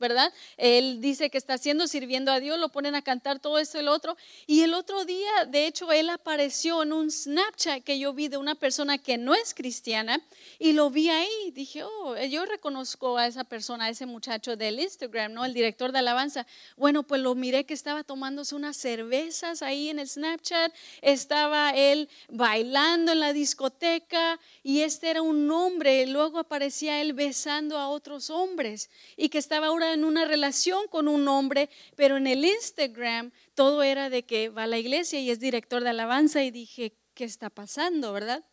¿verdad? 0.03 0.33
Él 0.57 0.99
dice 0.99 1.29
que 1.29 1.37
está 1.37 1.53
haciendo, 1.53 1.87
sirviendo 1.87 2.29
a 2.29 2.41
Dios, 2.41 2.59
lo 2.59 2.67
ponen 2.67 2.93
a 2.93 3.01
cantar 3.01 3.39
todo 3.39 3.57
esto 3.57 3.77
y 3.77 3.79
el 3.79 3.87
otro. 3.87 4.17
Y 4.47 4.61
el 4.63 4.73
otro 4.73 5.05
día, 5.05 5.45
de 5.47 5.65
hecho, 5.65 5.93
él 5.93 6.09
apareció 6.09 6.83
en 6.83 6.91
un 6.91 7.09
Snapchat 7.09 7.85
que 7.85 7.97
yo 7.97 8.11
vi 8.11 8.27
de 8.27 8.35
una 8.35 8.55
persona 8.55 8.97
que 8.97 9.17
no 9.17 9.33
es 9.33 9.53
cristiana 9.53 10.21
y 10.59 10.73
lo 10.73 10.89
vi 10.89 11.09
ahí. 11.09 11.51
Dije, 11.53 11.83
oh, 11.85 12.17
yo 12.25 12.45
reconozco 12.45 13.17
a 13.17 13.27
esa 13.27 13.45
persona, 13.45 13.85
a 13.85 13.89
ese 13.89 14.05
muchacho 14.05 14.57
del 14.57 14.81
Instagram, 14.81 15.31
¿no? 15.31 15.45
El 15.45 15.53
director 15.53 15.93
de 15.93 15.99
alabanza. 15.99 16.45
Bueno, 16.75 17.03
pues 17.03 17.21
lo 17.21 17.33
miré 17.33 17.63
que 17.63 17.73
estaba 17.73 18.03
tomándose 18.03 18.55
unas 18.55 18.75
cervezas 18.75 19.61
ahí 19.61 19.87
en 19.87 19.99
el 19.99 20.09
Snapchat, 20.09 20.73
estaba 21.01 21.69
él 21.69 22.09
bailando 22.27 23.13
en 23.13 23.21
la 23.21 23.31
discoteca 23.31 24.37
y 24.63 24.81
este 24.81 25.11
era 25.11 25.21
un 25.21 25.49
hombre. 25.49 26.05
Luego 26.07 26.39
aparecía 26.39 26.99
él 26.99 27.13
besando 27.13 27.77
a 27.77 27.87
otros 27.87 28.29
hombres 28.29 28.89
y 29.15 29.29
que 29.29 29.37
estaba 29.37 29.67
ahora 29.67 29.92
en 29.93 30.03
una 30.03 30.25
relación 30.25 30.87
con 30.87 31.07
un 31.07 31.27
hombre, 31.27 31.69
pero 31.95 32.17
en 32.17 32.27
el 32.27 32.43
Instagram 32.45 33.31
todo 33.55 33.83
era 33.83 34.09
de 34.09 34.23
que 34.23 34.49
va 34.49 34.63
a 34.63 34.67
la 34.67 34.77
iglesia 34.77 35.19
y 35.19 35.29
es 35.29 35.39
director 35.39 35.83
de 35.83 35.89
alabanza 35.89 36.43
y 36.43 36.51
dije, 36.51 36.95
¿qué 37.13 37.23
está 37.23 37.49
pasando, 37.49 38.13
verdad? 38.13 38.43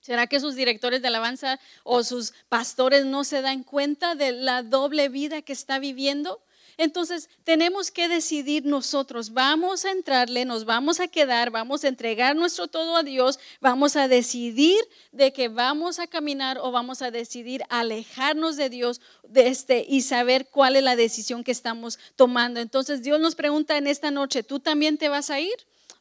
¿Será 0.00 0.26
que 0.26 0.38
sus 0.38 0.54
directores 0.54 1.00
de 1.00 1.08
alabanza 1.08 1.58
o 1.82 2.04
sus 2.04 2.34
pastores 2.50 3.06
no 3.06 3.24
se 3.24 3.40
dan 3.40 3.62
cuenta 3.62 4.14
de 4.14 4.32
la 4.32 4.62
doble 4.62 5.08
vida 5.08 5.40
que 5.40 5.54
está 5.54 5.78
viviendo? 5.78 6.42
Entonces 6.76 7.28
tenemos 7.44 7.90
que 7.90 8.08
decidir 8.08 8.64
nosotros, 8.64 9.32
vamos 9.32 9.84
a 9.84 9.90
entrarle, 9.90 10.44
nos 10.44 10.64
vamos 10.64 11.00
a 11.00 11.08
quedar, 11.08 11.50
vamos 11.50 11.84
a 11.84 11.88
entregar 11.88 12.34
nuestro 12.34 12.68
todo 12.68 12.96
a 12.96 13.02
Dios, 13.02 13.38
vamos 13.60 13.96
a 13.96 14.08
decidir 14.08 14.80
de 15.12 15.32
que 15.32 15.48
vamos 15.48 15.98
a 15.98 16.06
caminar 16.06 16.58
o 16.58 16.72
vamos 16.72 17.02
a 17.02 17.10
decidir 17.10 17.62
alejarnos 17.68 18.56
de 18.56 18.70
Dios 18.70 19.00
de 19.22 19.48
este, 19.48 19.84
y 19.88 20.02
saber 20.02 20.48
cuál 20.50 20.76
es 20.76 20.82
la 20.82 20.96
decisión 20.96 21.44
que 21.44 21.52
estamos 21.52 21.98
tomando. 22.16 22.60
Entonces 22.60 23.02
Dios 23.02 23.20
nos 23.20 23.34
pregunta 23.34 23.76
en 23.76 23.86
esta 23.86 24.10
noche, 24.10 24.42
¿tú 24.42 24.60
también 24.60 24.98
te 24.98 25.08
vas 25.08 25.30
a 25.30 25.40
ir? 25.40 25.54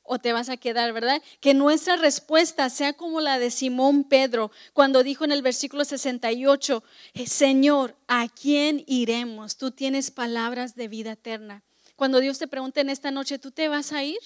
O 0.03 0.19
te 0.19 0.33
vas 0.33 0.49
a 0.49 0.57
quedar, 0.57 0.93
¿verdad? 0.93 1.21
Que 1.39 1.53
nuestra 1.53 1.95
respuesta 1.95 2.69
sea 2.69 2.93
como 2.93 3.21
la 3.21 3.39
de 3.39 3.51
Simón 3.51 4.03
Pedro 4.03 4.51
cuando 4.73 5.01
dijo 5.01 5.23
en 5.23 5.31
el 5.31 5.41
versículo 5.41 5.85
68, 5.85 6.83
Señor, 7.25 7.95
¿a 8.07 8.27
quién 8.27 8.83
iremos? 8.85 9.57
Tú 9.57 9.71
tienes 9.71 10.11
palabras 10.11 10.75
de 10.75 10.87
vida 10.87 11.13
eterna. 11.13 11.63
Cuando 11.95 12.19
Dios 12.19 12.37
te 12.37 12.47
pregunte 12.47 12.81
en 12.81 12.89
esta 12.89 13.11
noche, 13.11 13.39
¿tú 13.39 13.51
te 13.51 13.69
vas 13.69 13.93
a 13.93 14.03
ir? 14.03 14.19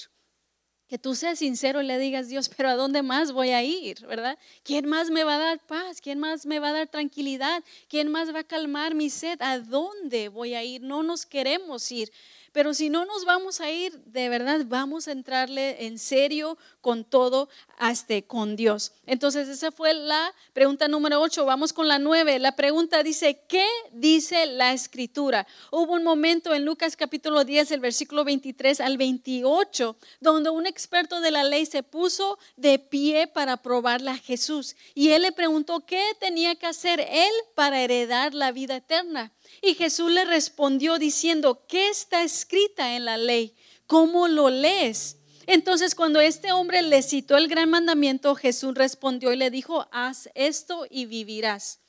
Que 0.87 0.97
tú 0.97 1.15
seas 1.15 1.39
sincero 1.39 1.81
y 1.81 1.85
le 1.85 1.99
digas, 1.99 2.29
Dios, 2.29 2.49
pero 2.49 2.69
¿a 2.69 2.75
dónde 2.75 3.01
más 3.01 3.33
voy 3.33 3.49
a 3.49 3.61
ir? 3.61 4.07
¿Verdad? 4.07 4.39
¿Quién 4.63 4.87
más 4.87 5.09
me 5.09 5.25
va 5.25 5.35
a 5.35 5.39
dar 5.39 5.65
paz? 5.67 5.99
¿Quién 5.99 6.17
más 6.17 6.45
me 6.45 6.59
va 6.59 6.69
a 6.69 6.73
dar 6.73 6.87
tranquilidad? 6.87 7.61
¿Quién 7.89 8.09
más 8.09 8.33
va 8.33 8.39
a 8.39 8.43
calmar 8.45 8.95
mi 8.95 9.09
sed? 9.09 9.37
¿A 9.41 9.59
dónde 9.59 10.29
voy 10.29 10.53
a 10.53 10.63
ir? 10.63 10.81
No 10.81 11.03
nos 11.03 11.25
queremos 11.25 11.91
ir 11.91 12.09
pero 12.57 12.73
si 12.73 12.89
no 12.89 13.05
nos 13.05 13.23
vamos 13.23 13.61
a 13.61 13.69
ir, 13.69 13.93
de 14.05 14.29
verdad 14.29 14.61
vamos 14.65 15.07
a 15.07 15.11
entrarle 15.11 15.85
en 15.85 15.99
serio 15.99 16.57
con 16.81 17.03
todo, 17.03 17.49
hasta 17.77 18.21
con 18.23 18.55
Dios. 18.55 18.91
Entonces 19.05 19.47
esa 19.47 19.71
fue 19.71 19.93
la 19.93 20.33
pregunta 20.53 20.87
número 20.87 21.21
8. 21.21 21.45
Vamos 21.45 21.73
con 21.73 21.87
la 21.87 21.99
9. 21.99 22.39
La 22.39 22.55
pregunta 22.55 23.03
dice, 23.03 23.41
¿qué 23.47 23.65
dice 23.91 24.47
la 24.47 24.73
escritura? 24.73 25.47
Hubo 25.71 25.93
un 25.93 26.03
momento 26.03 26.53
en 26.53 26.65
Lucas 26.65 26.97
capítulo 26.97 27.43
10, 27.43 27.71
el 27.71 27.79
versículo 27.79 28.23
23 28.23 28.81
al 28.81 28.97
28, 28.97 29.95
donde 30.19 30.49
un 30.49 30.65
experto 30.65 31.21
de 31.21 31.31
la 31.31 31.43
ley 31.43 31.65
se 31.65 31.83
puso 31.83 32.39
de 32.55 32.79
pie 32.79 33.27
para 33.27 33.57
probarle 33.57 34.11
a 34.11 34.17
Jesús. 34.17 34.75
Y 34.95 35.09
él 35.09 35.21
le 35.21 35.31
preguntó, 35.31 35.85
¿qué 35.85 36.03
tenía 36.19 36.55
que 36.55 36.65
hacer 36.65 36.99
él 36.99 37.31
para 37.53 37.81
heredar 37.81 38.33
la 38.33 38.51
vida 38.51 38.77
eterna? 38.77 39.31
Y 39.61 39.75
Jesús 39.75 40.11
le 40.11 40.25
respondió 40.25 40.97
diciendo, 40.97 41.63
¿qué 41.67 41.89
está 41.89 42.23
escrita 42.23 42.95
en 42.95 43.05
la 43.05 43.17
ley? 43.17 43.55
¿Cómo 43.85 44.27
lo 44.27 44.49
lees? 44.49 45.16
Entonces 45.47 45.95
cuando 45.95 46.19
este 46.19 46.51
hombre 46.51 46.81
le 46.81 47.01
citó 47.01 47.37
el 47.37 47.47
gran 47.47 47.69
mandamiento, 47.69 48.35
Jesús 48.35 48.75
respondió 48.75 49.31
y 49.31 49.37
le 49.37 49.49
dijo, 49.49 49.87
haz 49.91 50.29
esto 50.35 50.85
y 50.89 51.05
vivirás. 51.05 51.79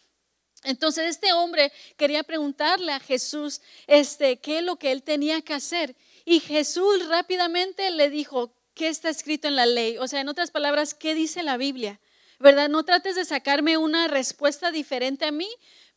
Entonces 0.62 1.06
este 1.08 1.32
hombre 1.32 1.72
quería 1.96 2.22
preguntarle 2.22 2.92
a 2.92 3.00
Jesús 3.00 3.60
este, 3.88 4.38
qué 4.38 4.58
es 4.58 4.64
lo 4.64 4.76
que 4.76 4.92
él 4.92 5.02
tenía 5.02 5.42
que 5.42 5.54
hacer. 5.54 5.96
Y 6.24 6.38
Jesús 6.38 7.06
rápidamente 7.08 7.90
le 7.90 8.10
dijo, 8.10 8.54
¿qué 8.74 8.88
está 8.88 9.08
escrito 9.10 9.48
en 9.48 9.56
la 9.56 9.66
ley? 9.66 9.98
O 9.98 10.06
sea, 10.06 10.20
en 10.20 10.28
otras 10.28 10.52
palabras, 10.52 10.94
¿qué 10.94 11.14
dice 11.14 11.42
la 11.42 11.56
Biblia? 11.56 12.00
¿Verdad? 12.38 12.68
No 12.68 12.84
trates 12.84 13.16
de 13.16 13.24
sacarme 13.24 13.76
una 13.76 14.06
respuesta 14.06 14.70
diferente 14.70 15.24
a 15.24 15.32
mí, 15.32 15.48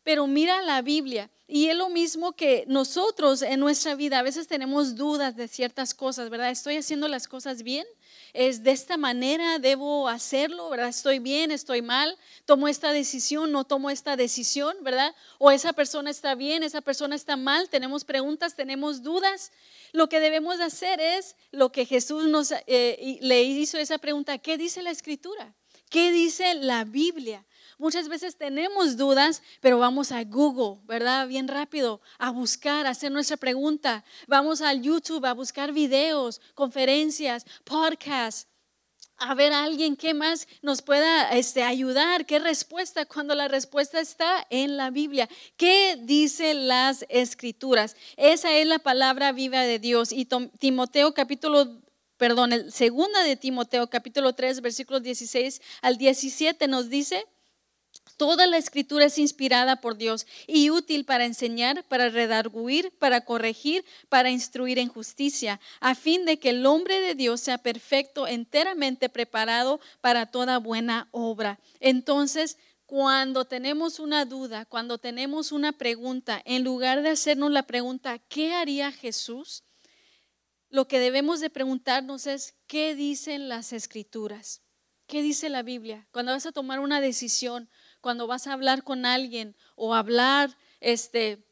pero 0.03 0.27
mira 0.27 0.61
la 0.61 0.81
Biblia. 0.81 1.29
Y 1.47 1.67
es 1.67 1.75
lo 1.75 1.89
mismo 1.89 2.31
que 2.31 2.63
nosotros 2.67 3.41
en 3.41 3.59
nuestra 3.59 3.95
vida. 3.95 4.19
A 4.19 4.23
veces 4.23 4.47
tenemos 4.47 4.95
dudas 4.95 5.35
de 5.35 5.49
ciertas 5.49 5.93
cosas, 5.93 6.29
¿verdad? 6.29 6.49
¿Estoy 6.49 6.77
haciendo 6.77 7.09
las 7.09 7.27
cosas 7.27 7.63
bien? 7.63 7.85
¿Es 8.31 8.63
de 8.63 8.71
esta 8.71 8.95
manera? 8.95 9.59
¿Debo 9.59 10.07
hacerlo? 10.07 10.69
¿Verdad? 10.69 10.87
¿Estoy 10.87 11.19
bien? 11.19 11.51
¿Estoy 11.51 11.81
mal? 11.81 12.17
¿Tomo 12.45 12.69
esta 12.69 12.93
decisión? 12.93 13.51
¿No 13.51 13.65
tomo 13.65 13.89
esta 13.89 14.15
decisión? 14.15 14.77
¿Verdad? 14.81 15.13
¿O 15.39 15.51
esa 15.51 15.73
persona 15.73 16.09
está 16.09 16.35
bien? 16.35 16.63
¿Esa 16.63 16.79
persona 16.79 17.17
está 17.17 17.35
mal? 17.35 17.67
Tenemos 17.67 18.05
preguntas, 18.05 18.55
tenemos 18.55 19.03
dudas. 19.03 19.51
Lo 19.91 20.07
que 20.07 20.21
debemos 20.21 20.61
hacer 20.61 21.01
es 21.01 21.35
lo 21.51 21.73
que 21.73 21.85
Jesús 21.85 22.27
nos 22.27 22.53
eh, 22.65 23.17
le 23.19 23.43
hizo 23.43 23.77
esa 23.77 23.97
pregunta. 23.97 24.37
¿Qué 24.37 24.57
dice 24.57 24.81
la 24.81 24.91
escritura? 24.91 25.53
¿Qué 25.89 26.13
dice 26.13 26.53
la 26.53 26.85
Biblia? 26.85 27.45
Muchas 27.81 28.09
veces 28.09 28.35
tenemos 28.35 28.95
dudas, 28.95 29.41
pero 29.59 29.79
vamos 29.79 30.11
a 30.11 30.23
Google, 30.23 30.79
¿verdad? 30.85 31.27
Bien 31.27 31.47
rápido, 31.47 31.99
a 32.19 32.29
buscar, 32.29 32.85
a 32.85 32.91
hacer 32.91 33.11
nuestra 33.11 33.37
pregunta. 33.37 34.05
Vamos 34.27 34.61
al 34.61 34.83
YouTube 34.83 35.25
a 35.25 35.33
buscar 35.33 35.73
videos, 35.73 36.41
conferencias, 36.53 37.43
podcasts, 37.63 38.45
a 39.17 39.33
ver 39.33 39.51
a 39.51 39.63
alguien 39.63 39.95
que 39.95 40.13
más 40.13 40.47
nos 40.61 40.83
pueda 40.83 41.31
este, 41.31 41.63
ayudar, 41.63 42.27
qué 42.27 42.37
respuesta, 42.37 43.07
cuando 43.07 43.33
la 43.33 43.47
respuesta 43.47 43.99
está 43.99 44.45
en 44.51 44.77
la 44.77 44.91
Biblia. 44.91 45.27
¿Qué 45.57 45.97
dicen 45.99 46.67
las 46.67 47.03
escrituras? 47.09 47.95
Esa 48.15 48.55
es 48.57 48.67
la 48.67 48.77
palabra 48.77 49.31
viva 49.31 49.61
de 49.61 49.79
Dios. 49.79 50.11
Y 50.11 50.27
Timoteo 50.59 51.15
capítulo 51.15 51.81
perdón, 52.17 52.53
el 52.53 52.71
segunda 52.71 53.23
de 53.23 53.37
Timoteo 53.37 53.89
capítulo 53.89 54.35
3 54.35 54.61
versículos 54.61 55.01
16 55.01 55.59
al 55.81 55.97
17 55.97 56.67
nos 56.67 56.87
dice, 56.87 57.25
Toda 58.21 58.45
la 58.45 58.57
escritura 58.57 59.05
es 59.05 59.17
inspirada 59.17 59.77
por 59.77 59.97
Dios 59.97 60.27
y 60.45 60.69
útil 60.69 61.05
para 61.05 61.25
enseñar, 61.25 61.83
para 61.85 62.09
redarguir, 62.09 62.91
para 62.99 63.21
corregir, 63.25 63.83
para 64.09 64.29
instruir 64.29 64.77
en 64.77 64.89
justicia, 64.89 65.59
a 65.79 65.95
fin 65.95 66.25
de 66.25 66.37
que 66.37 66.51
el 66.51 66.67
hombre 66.67 67.01
de 67.01 67.15
Dios 67.15 67.41
sea 67.41 67.57
perfecto, 67.57 68.27
enteramente 68.27 69.09
preparado 69.09 69.79
para 70.01 70.27
toda 70.27 70.59
buena 70.59 71.07
obra. 71.09 71.59
Entonces, 71.79 72.59
cuando 72.85 73.45
tenemos 73.45 73.99
una 73.99 74.23
duda, 74.25 74.65
cuando 74.65 74.99
tenemos 74.99 75.51
una 75.51 75.71
pregunta, 75.71 76.43
en 76.45 76.63
lugar 76.63 77.01
de 77.01 77.09
hacernos 77.09 77.49
la 77.49 77.63
pregunta, 77.63 78.19
¿qué 78.19 78.53
haría 78.53 78.91
Jesús? 78.91 79.63
Lo 80.69 80.87
que 80.87 80.99
debemos 80.99 81.39
de 81.39 81.49
preguntarnos 81.49 82.27
es, 82.27 82.53
¿qué 82.67 82.93
dicen 82.93 83.49
las 83.49 83.73
escrituras? 83.73 84.61
¿Qué 85.07 85.23
dice 85.23 85.49
la 85.49 85.63
Biblia? 85.63 86.07
Cuando 86.11 86.33
vas 86.33 86.45
a 86.45 86.53
tomar 86.53 86.79
una 86.79 87.01
decisión, 87.01 87.67
cuando 88.01 88.27
vas 88.27 88.47
a 88.47 88.53
hablar 88.53 88.83
con 88.83 89.05
alguien 89.05 89.55
o 89.75 89.93
hablar 89.93 90.57
este, 90.79 91.43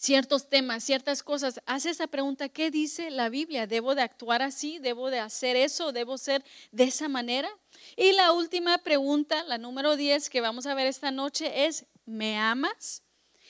ciertos 0.00 0.48
temas, 0.48 0.82
ciertas 0.82 1.22
cosas, 1.22 1.60
haz 1.66 1.84
esa 1.84 2.06
pregunta, 2.06 2.48
¿qué 2.48 2.70
dice 2.70 3.10
la 3.10 3.28
Biblia? 3.28 3.66
¿Debo 3.66 3.94
de 3.94 4.02
actuar 4.02 4.40
así? 4.40 4.78
¿Debo 4.78 5.10
de 5.10 5.18
hacer 5.18 5.56
eso? 5.56 5.92
¿Debo 5.92 6.16
ser 6.16 6.42
de 6.72 6.84
esa 6.84 7.08
manera? 7.08 7.50
Y 7.96 8.12
la 8.12 8.32
última 8.32 8.78
pregunta, 8.78 9.44
la 9.44 9.58
número 9.58 9.96
10 9.96 10.30
que 10.30 10.40
vamos 10.40 10.64
a 10.64 10.74
ver 10.74 10.86
esta 10.86 11.10
noche 11.10 11.66
es, 11.66 11.84
¿me 12.06 12.38
amas? 12.38 13.02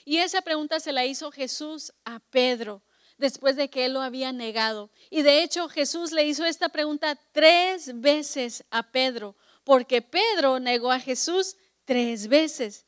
Y 0.05 0.17
esa 0.19 0.43
pregunta 0.43 0.81
se 0.81 0.93
la 0.93 1.05
hizo 1.07 1.31
Jesús 1.31 1.93
a 2.05 2.19
Pedro 2.19 2.83
después 3.21 3.55
de 3.55 3.69
que 3.71 3.85
él 3.85 3.93
lo 3.93 4.01
había 4.01 4.33
negado. 4.33 4.91
Y 5.09 5.23
de 5.23 5.45
hecho 5.45 5.69
Jesús 5.69 6.11
le 6.11 6.25
hizo 6.25 6.45
esta 6.45 6.71
pregunta 6.71 7.17
tres 7.33 8.01
veces 8.01 8.65
a 8.71 8.91
Pedro, 8.91 9.37
porque 9.63 10.03
Pedro 10.03 10.59
negó 10.59 10.91
a 10.91 10.99
Jesús 10.99 11.57
tres 11.91 12.29
veces. 12.29 12.87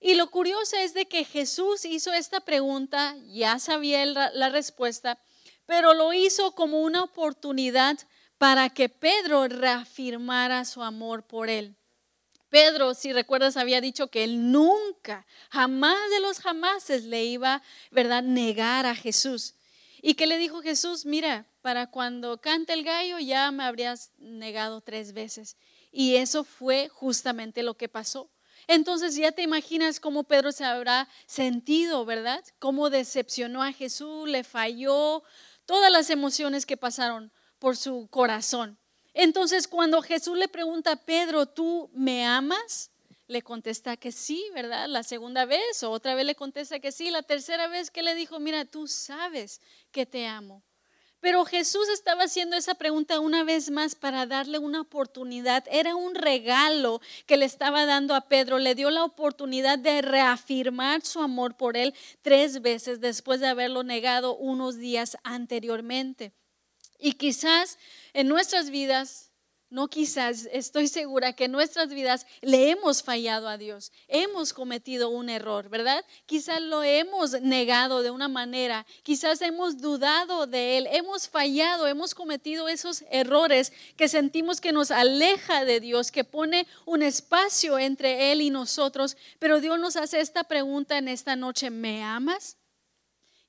Y 0.00 0.14
lo 0.14 0.30
curioso 0.30 0.74
es 0.78 0.94
de 0.94 1.04
que 1.04 1.26
Jesús 1.26 1.84
hizo 1.84 2.10
esta 2.14 2.40
pregunta, 2.40 3.14
ya 3.26 3.58
sabía 3.58 4.06
la, 4.06 4.48
respuesta, 4.48 5.22
pero 5.66 5.92
lo 5.92 6.14
hizo 6.14 6.54
como 6.54 6.80
una 6.80 7.02
oportunidad 7.02 7.98
para 8.38 8.70
que 8.70 8.88
Pedro 8.88 9.46
reafirmara 9.46 10.64
su 10.64 10.82
amor 10.82 11.26
por 11.26 11.50
él. 11.50 11.76
Pedro, 12.48 12.94
si 12.94 13.12
recuerdas, 13.12 13.58
había 13.58 13.82
dicho 13.82 14.08
que 14.08 14.24
él 14.24 14.50
nunca, 14.50 15.26
jamás 15.50 15.98
de 16.08 16.20
los 16.20 16.38
jamases 16.38 17.04
le 17.04 17.26
iba, 17.26 17.62
¿verdad?, 17.90 18.22
negar 18.22 18.86
a 18.86 18.94
Jesús. 18.94 19.52
¿Y 20.00 20.14
que 20.14 20.26
le 20.26 20.38
dijo 20.38 20.62
Jesús? 20.62 21.04
Mira, 21.04 21.44
para 21.60 21.88
cuando 21.88 22.40
cante 22.40 22.72
el 22.72 22.84
gallo 22.84 23.18
ya 23.18 23.50
me 23.50 23.64
habrías 23.64 24.12
negado 24.16 24.80
tres 24.80 25.12
veces. 25.12 25.58
Y 25.92 26.16
eso 26.16 26.44
fue 26.44 26.88
justamente 26.88 27.62
lo 27.62 27.74
que 27.74 27.88
pasó. 27.88 28.30
Entonces 28.66 29.16
ya 29.16 29.32
te 29.32 29.42
imaginas 29.42 30.00
cómo 30.00 30.24
Pedro 30.24 30.52
se 30.52 30.64
habrá 30.64 31.08
sentido, 31.26 32.04
¿verdad? 32.04 32.44
Cómo 32.58 32.90
decepcionó 32.90 33.62
a 33.62 33.72
Jesús, 33.72 34.28
le 34.28 34.44
falló, 34.44 35.22
todas 35.66 35.90
las 35.90 36.10
emociones 36.10 36.66
que 36.66 36.76
pasaron 36.76 37.32
por 37.58 37.76
su 37.76 38.08
corazón. 38.08 38.78
Entonces 39.12 39.66
cuando 39.66 40.02
Jesús 40.02 40.38
le 40.38 40.48
pregunta 40.48 40.92
a 40.92 40.96
Pedro, 41.04 41.46
¿tú 41.46 41.90
me 41.92 42.24
amas? 42.24 42.90
Le 43.26 43.42
contesta 43.42 43.96
que 43.96 44.12
sí, 44.12 44.44
¿verdad? 44.54 44.88
La 44.88 45.02
segunda 45.02 45.44
vez, 45.44 45.82
o 45.82 45.90
otra 45.90 46.14
vez 46.14 46.26
le 46.26 46.34
contesta 46.34 46.80
que 46.80 46.92
sí. 46.92 47.10
La 47.10 47.22
tercera 47.22 47.68
vez 47.68 47.90
que 47.90 48.02
le 48.02 48.14
dijo, 48.14 48.40
mira, 48.40 48.64
tú 48.64 48.88
sabes 48.88 49.60
que 49.92 50.06
te 50.06 50.26
amo. 50.26 50.62
Pero 51.20 51.44
Jesús 51.44 51.88
estaba 51.90 52.24
haciendo 52.24 52.56
esa 52.56 52.74
pregunta 52.74 53.20
una 53.20 53.44
vez 53.44 53.70
más 53.70 53.94
para 53.94 54.26
darle 54.26 54.58
una 54.58 54.80
oportunidad. 54.80 55.64
Era 55.70 55.94
un 55.94 56.14
regalo 56.14 57.00
que 57.26 57.36
le 57.36 57.44
estaba 57.44 57.84
dando 57.84 58.14
a 58.14 58.28
Pedro. 58.28 58.58
Le 58.58 58.74
dio 58.74 58.90
la 58.90 59.04
oportunidad 59.04 59.78
de 59.78 60.00
reafirmar 60.00 61.02
su 61.02 61.20
amor 61.20 61.56
por 61.56 61.76
él 61.76 61.94
tres 62.22 62.62
veces 62.62 63.00
después 63.00 63.40
de 63.40 63.48
haberlo 63.48 63.82
negado 63.82 64.34
unos 64.36 64.78
días 64.78 65.18
anteriormente. 65.22 66.32
Y 66.98 67.12
quizás 67.12 67.78
en 68.14 68.28
nuestras 68.28 68.70
vidas 68.70 69.29
no 69.70 69.88
quizás, 69.88 70.48
estoy 70.52 70.88
segura 70.88 71.32
que 71.32 71.44
en 71.44 71.52
nuestras 71.52 71.88
vidas 71.88 72.26
le 72.42 72.70
hemos 72.70 73.02
fallado 73.02 73.48
a 73.48 73.56
Dios, 73.56 73.92
hemos 74.08 74.52
cometido 74.52 75.08
un 75.08 75.28
error, 75.28 75.68
¿verdad? 75.68 76.04
Quizás 76.26 76.60
lo 76.60 76.82
hemos 76.82 77.40
negado 77.40 78.02
de 78.02 78.10
una 78.10 78.28
manera, 78.28 78.84
quizás 79.02 79.40
hemos 79.42 79.80
dudado 79.80 80.46
de 80.46 80.78
Él, 80.78 80.88
hemos 80.90 81.28
fallado, 81.28 81.86
hemos 81.86 82.14
cometido 82.14 82.68
esos 82.68 83.04
errores 83.10 83.72
que 83.96 84.08
sentimos 84.08 84.60
que 84.60 84.72
nos 84.72 84.90
aleja 84.90 85.64
de 85.64 85.80
Dios, 85.80 86.10
que 86.10 86.24
pone 86.24 86.66
un 86.84 87.02
espacio 87.02 87.78
entre 87.78 88.32
Él 88.32 88.40
y 88.42 88.50
nosotros, 88.50 89.16
pero 89.38 89.60
Dios 89.60 89.78
nos 89.78 89.96
hace 89.96 90.20
esta 90.20 90.44
pregunta 90.44 90.98
en 90.98 91.08
esta 91.08 91.36
noche, 91.36 91.70
¿me 91.70 92.02
amas? 92.02 92.59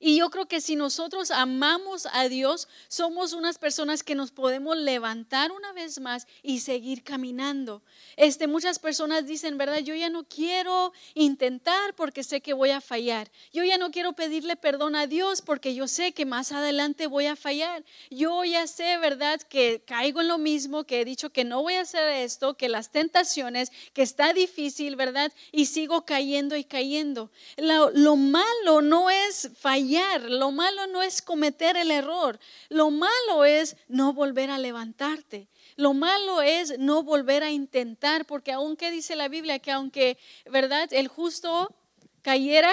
Y 0.04 0.16
yo 0.16 0.30
creo 0.30 0.46
que 0.46 0.60
si 0.60 0.74
nosotros 0.74 1.30
amamos 1.30 2.08
a 2.12 2.28
Dios, 2.28 2.66
somos 2.88 3.34
unas 3.34 3.56
personas 3.56 4.02
que 4.02 4.16
nos 4.16 4.32
podemos 4.32 4.76
levantar 4.76 5.52
una 5.52 5.72
vez 5.72 6.00
más 6.00 6.26
y 6.42 6.58
seguir 6.58 7.04
caminando. 7.04 7.82
Este, 8.16 8.48
muchas 8.48 8.80
personas 8.80 9.28
dicen, 9.28 9.58
¿verdad? 9.58 9.78
Yo 9.78 9.94
ya 9.94 10.10
no 10.10 10.24
quiero 10.24 10.92
intentar 11.14 11.94
porque 11.94 12.24
sé 12.24 12.40
que 12.40 12.52
voy 12.52 12.70
a 12.70 12.80
fallar. 12.80 13.30
Yo 13.52 13.62
ya 13.62 13.78
no 13.78 13.92
quiero 13.92 14.14
pedirle 14.14 14.56
perdón 14.56 14.96
a 14.96 15.06
Dios 15.06 15.40
porque 15.40 15.72
yo 15.72 15.86
sé 15.86 16.10
que 16.10 16.26
más 16.26 16.50
adelante 16.50 17.06
voy 17.06 17.26
a 17.26 17.36
fallar. 17.36 17.84
Yo 18.10 18.42
ya 18.42 18.66
sé, 18.66 18.98
¿verdad? 18.98 19.40
Que 19.42 19.84
caigo 19.86 20.20
en 20.20 20.26
lo 20.26 20.38
mismo, 20.38 20.82
que 20.82 21.00
he 21.00 21.04
dicho 21.04 21.30
que 21.30 21.44
no 21.44 21.62
voy 21.62 21.74
a 21.74 21.82
hacer 21.82 22.02
esto, 22.24 22.54
que 22.54 22.68
las 22.68 22.90
tentaciones, 22.90 23.70
que 23.92 24.02
está 24.02 24.32
difícil, 24.32 24.96
¿verdad? 24.96 25.32
Y 25.52 25.66
sigo 25.66 26.04
cayendo 26.04 26.56
y 26.56 26.64
cayendo. 26.64 27.30
Lo, 27.56 27.90
lo 27.90 28.16
malo 28.16 28.82
no 28.82 29.08
es 29.08 29.48
fallar 29.60 29.91
lo 30.28 30.50
malo 30.52 30.86
no 30.86 31.02
es 31.02 31.22
cometer 31.22 31.76
el 31.76 31.90
error, 31.90 32.38
lo 32.68 32.90
malo 32.90 33.44
es 33.44 33.76
no 33.88 34.12
volver 34.12 34.50
a 34.50 34.58
levantarte, 34.58 35.48
lo 35.76 35.94
malo 35.94 36.42
es 36.42 36.78
no 36.78 37.02
volver 37.02 37.42
a 37.42 37.50
intentar, 37.50 38.24
porque 38.26 38.52
aunque 38.52 38.90
dice 38.90 39.16
la 39.16 39.28
Biblia 39.28 39.58
que 39.58 39.72
aunque, 39.72 40.18
¿verdad? 40.50 40.92
El 40.92 41.08
justo 41.08 41.74
cayera 42.22 42.72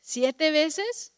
siete 0.00 0.50
veces, 0.50 1.12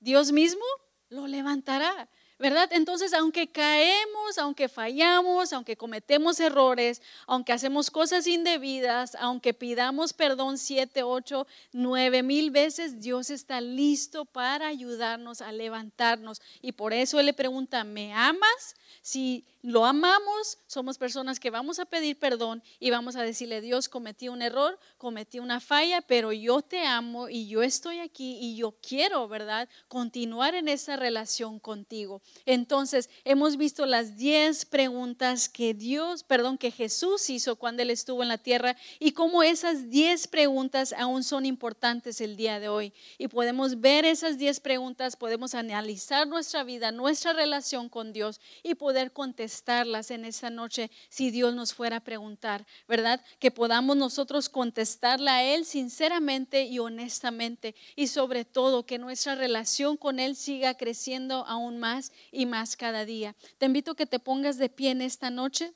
Dios 0.00 0.32
mismo 0.32 0.64
lo 1.08 1.26
levantará. 1.26 2.08
¿Verdad? 2.42 2.68
Entonces, 2.72 3.14
aunque 3.14 3.46
caemos, 3.46 4.36
aunque 4.36 4.68
fallamos, 4.68 5.52
aunque 5.52 5.76
cometemos 5.76 6.40
errores, 6.40 7.00
aunque 7.28 7.52
hacemos 7.52 7.88
cosas 7.88 8.26
indebidas, 8.26 9.16
aunque 9.20 9.54
pidamos 9.54 10.12
perdón 10.12 10.58
siete, 10.58 11.04
ocho, 11.04 11.46
nueve 11.70 12.24
mil 12.24 12.50
veces, 12.50 13.00
Dios 13.00 13.30
está 13.30 13.60
listo 13.60 14.24
para 14.24 14.66
ayudarnos 14.66 15.40
a 15.40 15.52
levantarnos. 15.52 16.42
Y 16.60 16.72
por 16.72 16.92
eso 16.92 17.20
Él 17.20 17.26
le 17.26 17.32
pregunta, 17.32 17.84
¿me 17.84 18.12
amas? 18.12 18.74
Si 19.02 19.44
lo 19.62 19.84
amamos, 19.84 20.58
somos 20.66 20.98
personas 20.98 21.38
que 21.38 21.50
vamos 21.50 21.78
a 21.78 21.84
pedir 21.84 22.18
perdón 22.18 22.62
y 22.80 22.90
vamos 22.90 23.14
a 23.14 23.22
decirle, 23.22 23.60
Dios, 23.60 23.88
cometí 23.88 24.28
un 24.28 24.42
error, 24.42 24.76
cometí 24.98 25.38
una 25.38 25.60
falla, 25.60 26.00
pero 26.00 26.32
yo 26.32 26.62
te 26.62 26.84
amo 26.84 27.28
y 27.28 27.46
yo 27.46 27.62
estoy 27.62 28.00
aquí 28.00 28.38
y 28.40 28.56
yo 28.56 28.72
quiero, 28.86 29.28
¿verdad? 29.28 29.68
Continuar 29.86 30.56
en 30.56 30.66
esa 30.66 30.96
relación 30.96 31.60
contigo. 31.60 32.22
Entonces, 32.44 33.08
hemos 33.24 33.56
visto 33.56 33.86
las 33.86 34.16
10 34.16 34.64
preguntas 34.64 35.48
que 35.48 35.74
Dios, 35.74 36.24
perdón, 36.24 36.58
que 36.58 36.72
Jesús 36.72 37.30
hizo 37.30 37.54
cuando 37.54 37.82
Él 37.82 37.90
estuvo 37.90 38.22
en 38.24 38.28
la 38.30 38.38
tierra 38.38 38.76
y 38.98 39.12
cómo 39.12 39.44
esas 39.44 39.90
10 39.90 40.26
preguntas 40.26 40.92
aún 40.98 41.22
son 41.22 41.46
importantes 41.46 42.20
el 42.20 42.36
día 42.36 42.58
de 42.58 42.68
hoy. 42.68 42.92
Y 43.16 43.28
podemos 43.28 43.80
ver 43.80 44.04
esas 44.04 44.38
10 44.38 44.58
preguntas, 44.58 45.14
podemos 45.14 45.54
analizar 45.54 46.26
nuestra 46.26 46.64
vida, 46.64 46.90
nuestra 46.90 47.32
relación 47.32 47.88
con 47.88 48.12
Dios 48.12 48.40
y 48.64 48.74
poder 48.74 49.12
contestarlas 49.52 50.10
en 50.10 50.24
esta 50.24 50.48
noche 50.48 50.90
si 51.10 51.30
Dios 51.30 51.54
nos 51.54 51.74
fuera 51.74 51.96
a 51.96 52.04
preguntar, 52.04 52.64
¿verdad? 52.88 53.20
Que 53.38 53.50
podamos 53.50 53.98
nosotros 53.98 54.48
contestarla 54.48 55.36
a 55.36 55.44
Él 55.44 55.66
sinceramente 55.66 56.64
y 56.64 56.78
honestamente 56.78 57.74
y 57.94 58.06
sobre 58.06 58.46
todo 58.46 58.86
que 58.86 58.96
nuestra 58.96 59.34
relación 59.34 59.98
con 59.98 60.20
Él 60.20 60.36
siga 60.36 60.74
creciendo 60.74 61.44
aún 61.46 61.78
más 61.78 62.12
y 62.30 62.46
más 62.46 62.76
cada 62.76 63.04
día. 63.04 63.36
Te 63.58 63.66
invito 63.66 63.90
a 63.90 63.96
que 63.96 64.06
te 64.06 64.18
pongas 64.18 64.56
de 64.56 64.70
pie 64.70 64.92
en 64.92 65.02
esta 65.02 65.28
noche. 65.28 65.74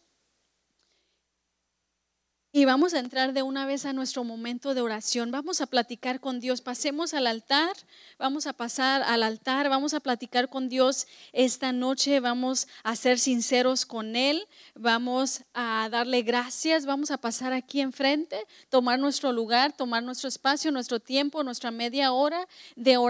Y 2.57 2.65
vamos 2.65 2.95
a 2.95 3.01
entrar 3.01 3.35
de 3.35 3.43
una 3.43 3.67
vez 3.67 3.85
a 3.85 3.93
nuestro 3.93 4.25
momento 4.25 4.73
de 4.73 4.81
oración. 4.81 5.31
Vamos 5.31 5.61
a 5.61 5.67
platicar 5.67 6.21
con 6.21 6.41
Dios. 6.41 6.63
Pasemos 6.63 7.13
al 7.13 7.27
altar. 7.27 7.77
Vamos 8.19 8.47
a 8.47 8.55
pasar 8.55 9.03
al 9.03 9.25
altar. 9.25 9.69
Vamos 9.69 9.93
a 9.93 10.01
platicar 10.01 10.49
con 10.49 10.71
Dios 10.71 11.07
esta 11.35 11.73
noche. 11.73 12.19
Vamos 12.19 12.67
a 12.83 12.97
ser 12.97 13.19
sinceros 13.19 13.85
con 13.85 14.17
Él. 14.17 14.49
Vamos 14.75 15.43
a 15.53 15.91
darle 15.91 16.23
gracias. 16.23 16.87
Vamos 16.87 17.11
a 17.11 17.19
pasar 17.19 17.53
aquí 17.53 17.83
enfrente, 17.83 18.39
tomar 18.71 18.99
nuestro 18.99 19.33
lugar, 19.33 19.77
tomar 19.77 20.03
nuestro 20.03 20.27
espacio, 20.27 20.73
nuestro 20.73 20.99
tiempo, 20.99 21.43
nuestra 21.43 21.71
media 21.71 22.13
hora 22.13 22.49
de 22.75 22.97
oración 22.97 23.05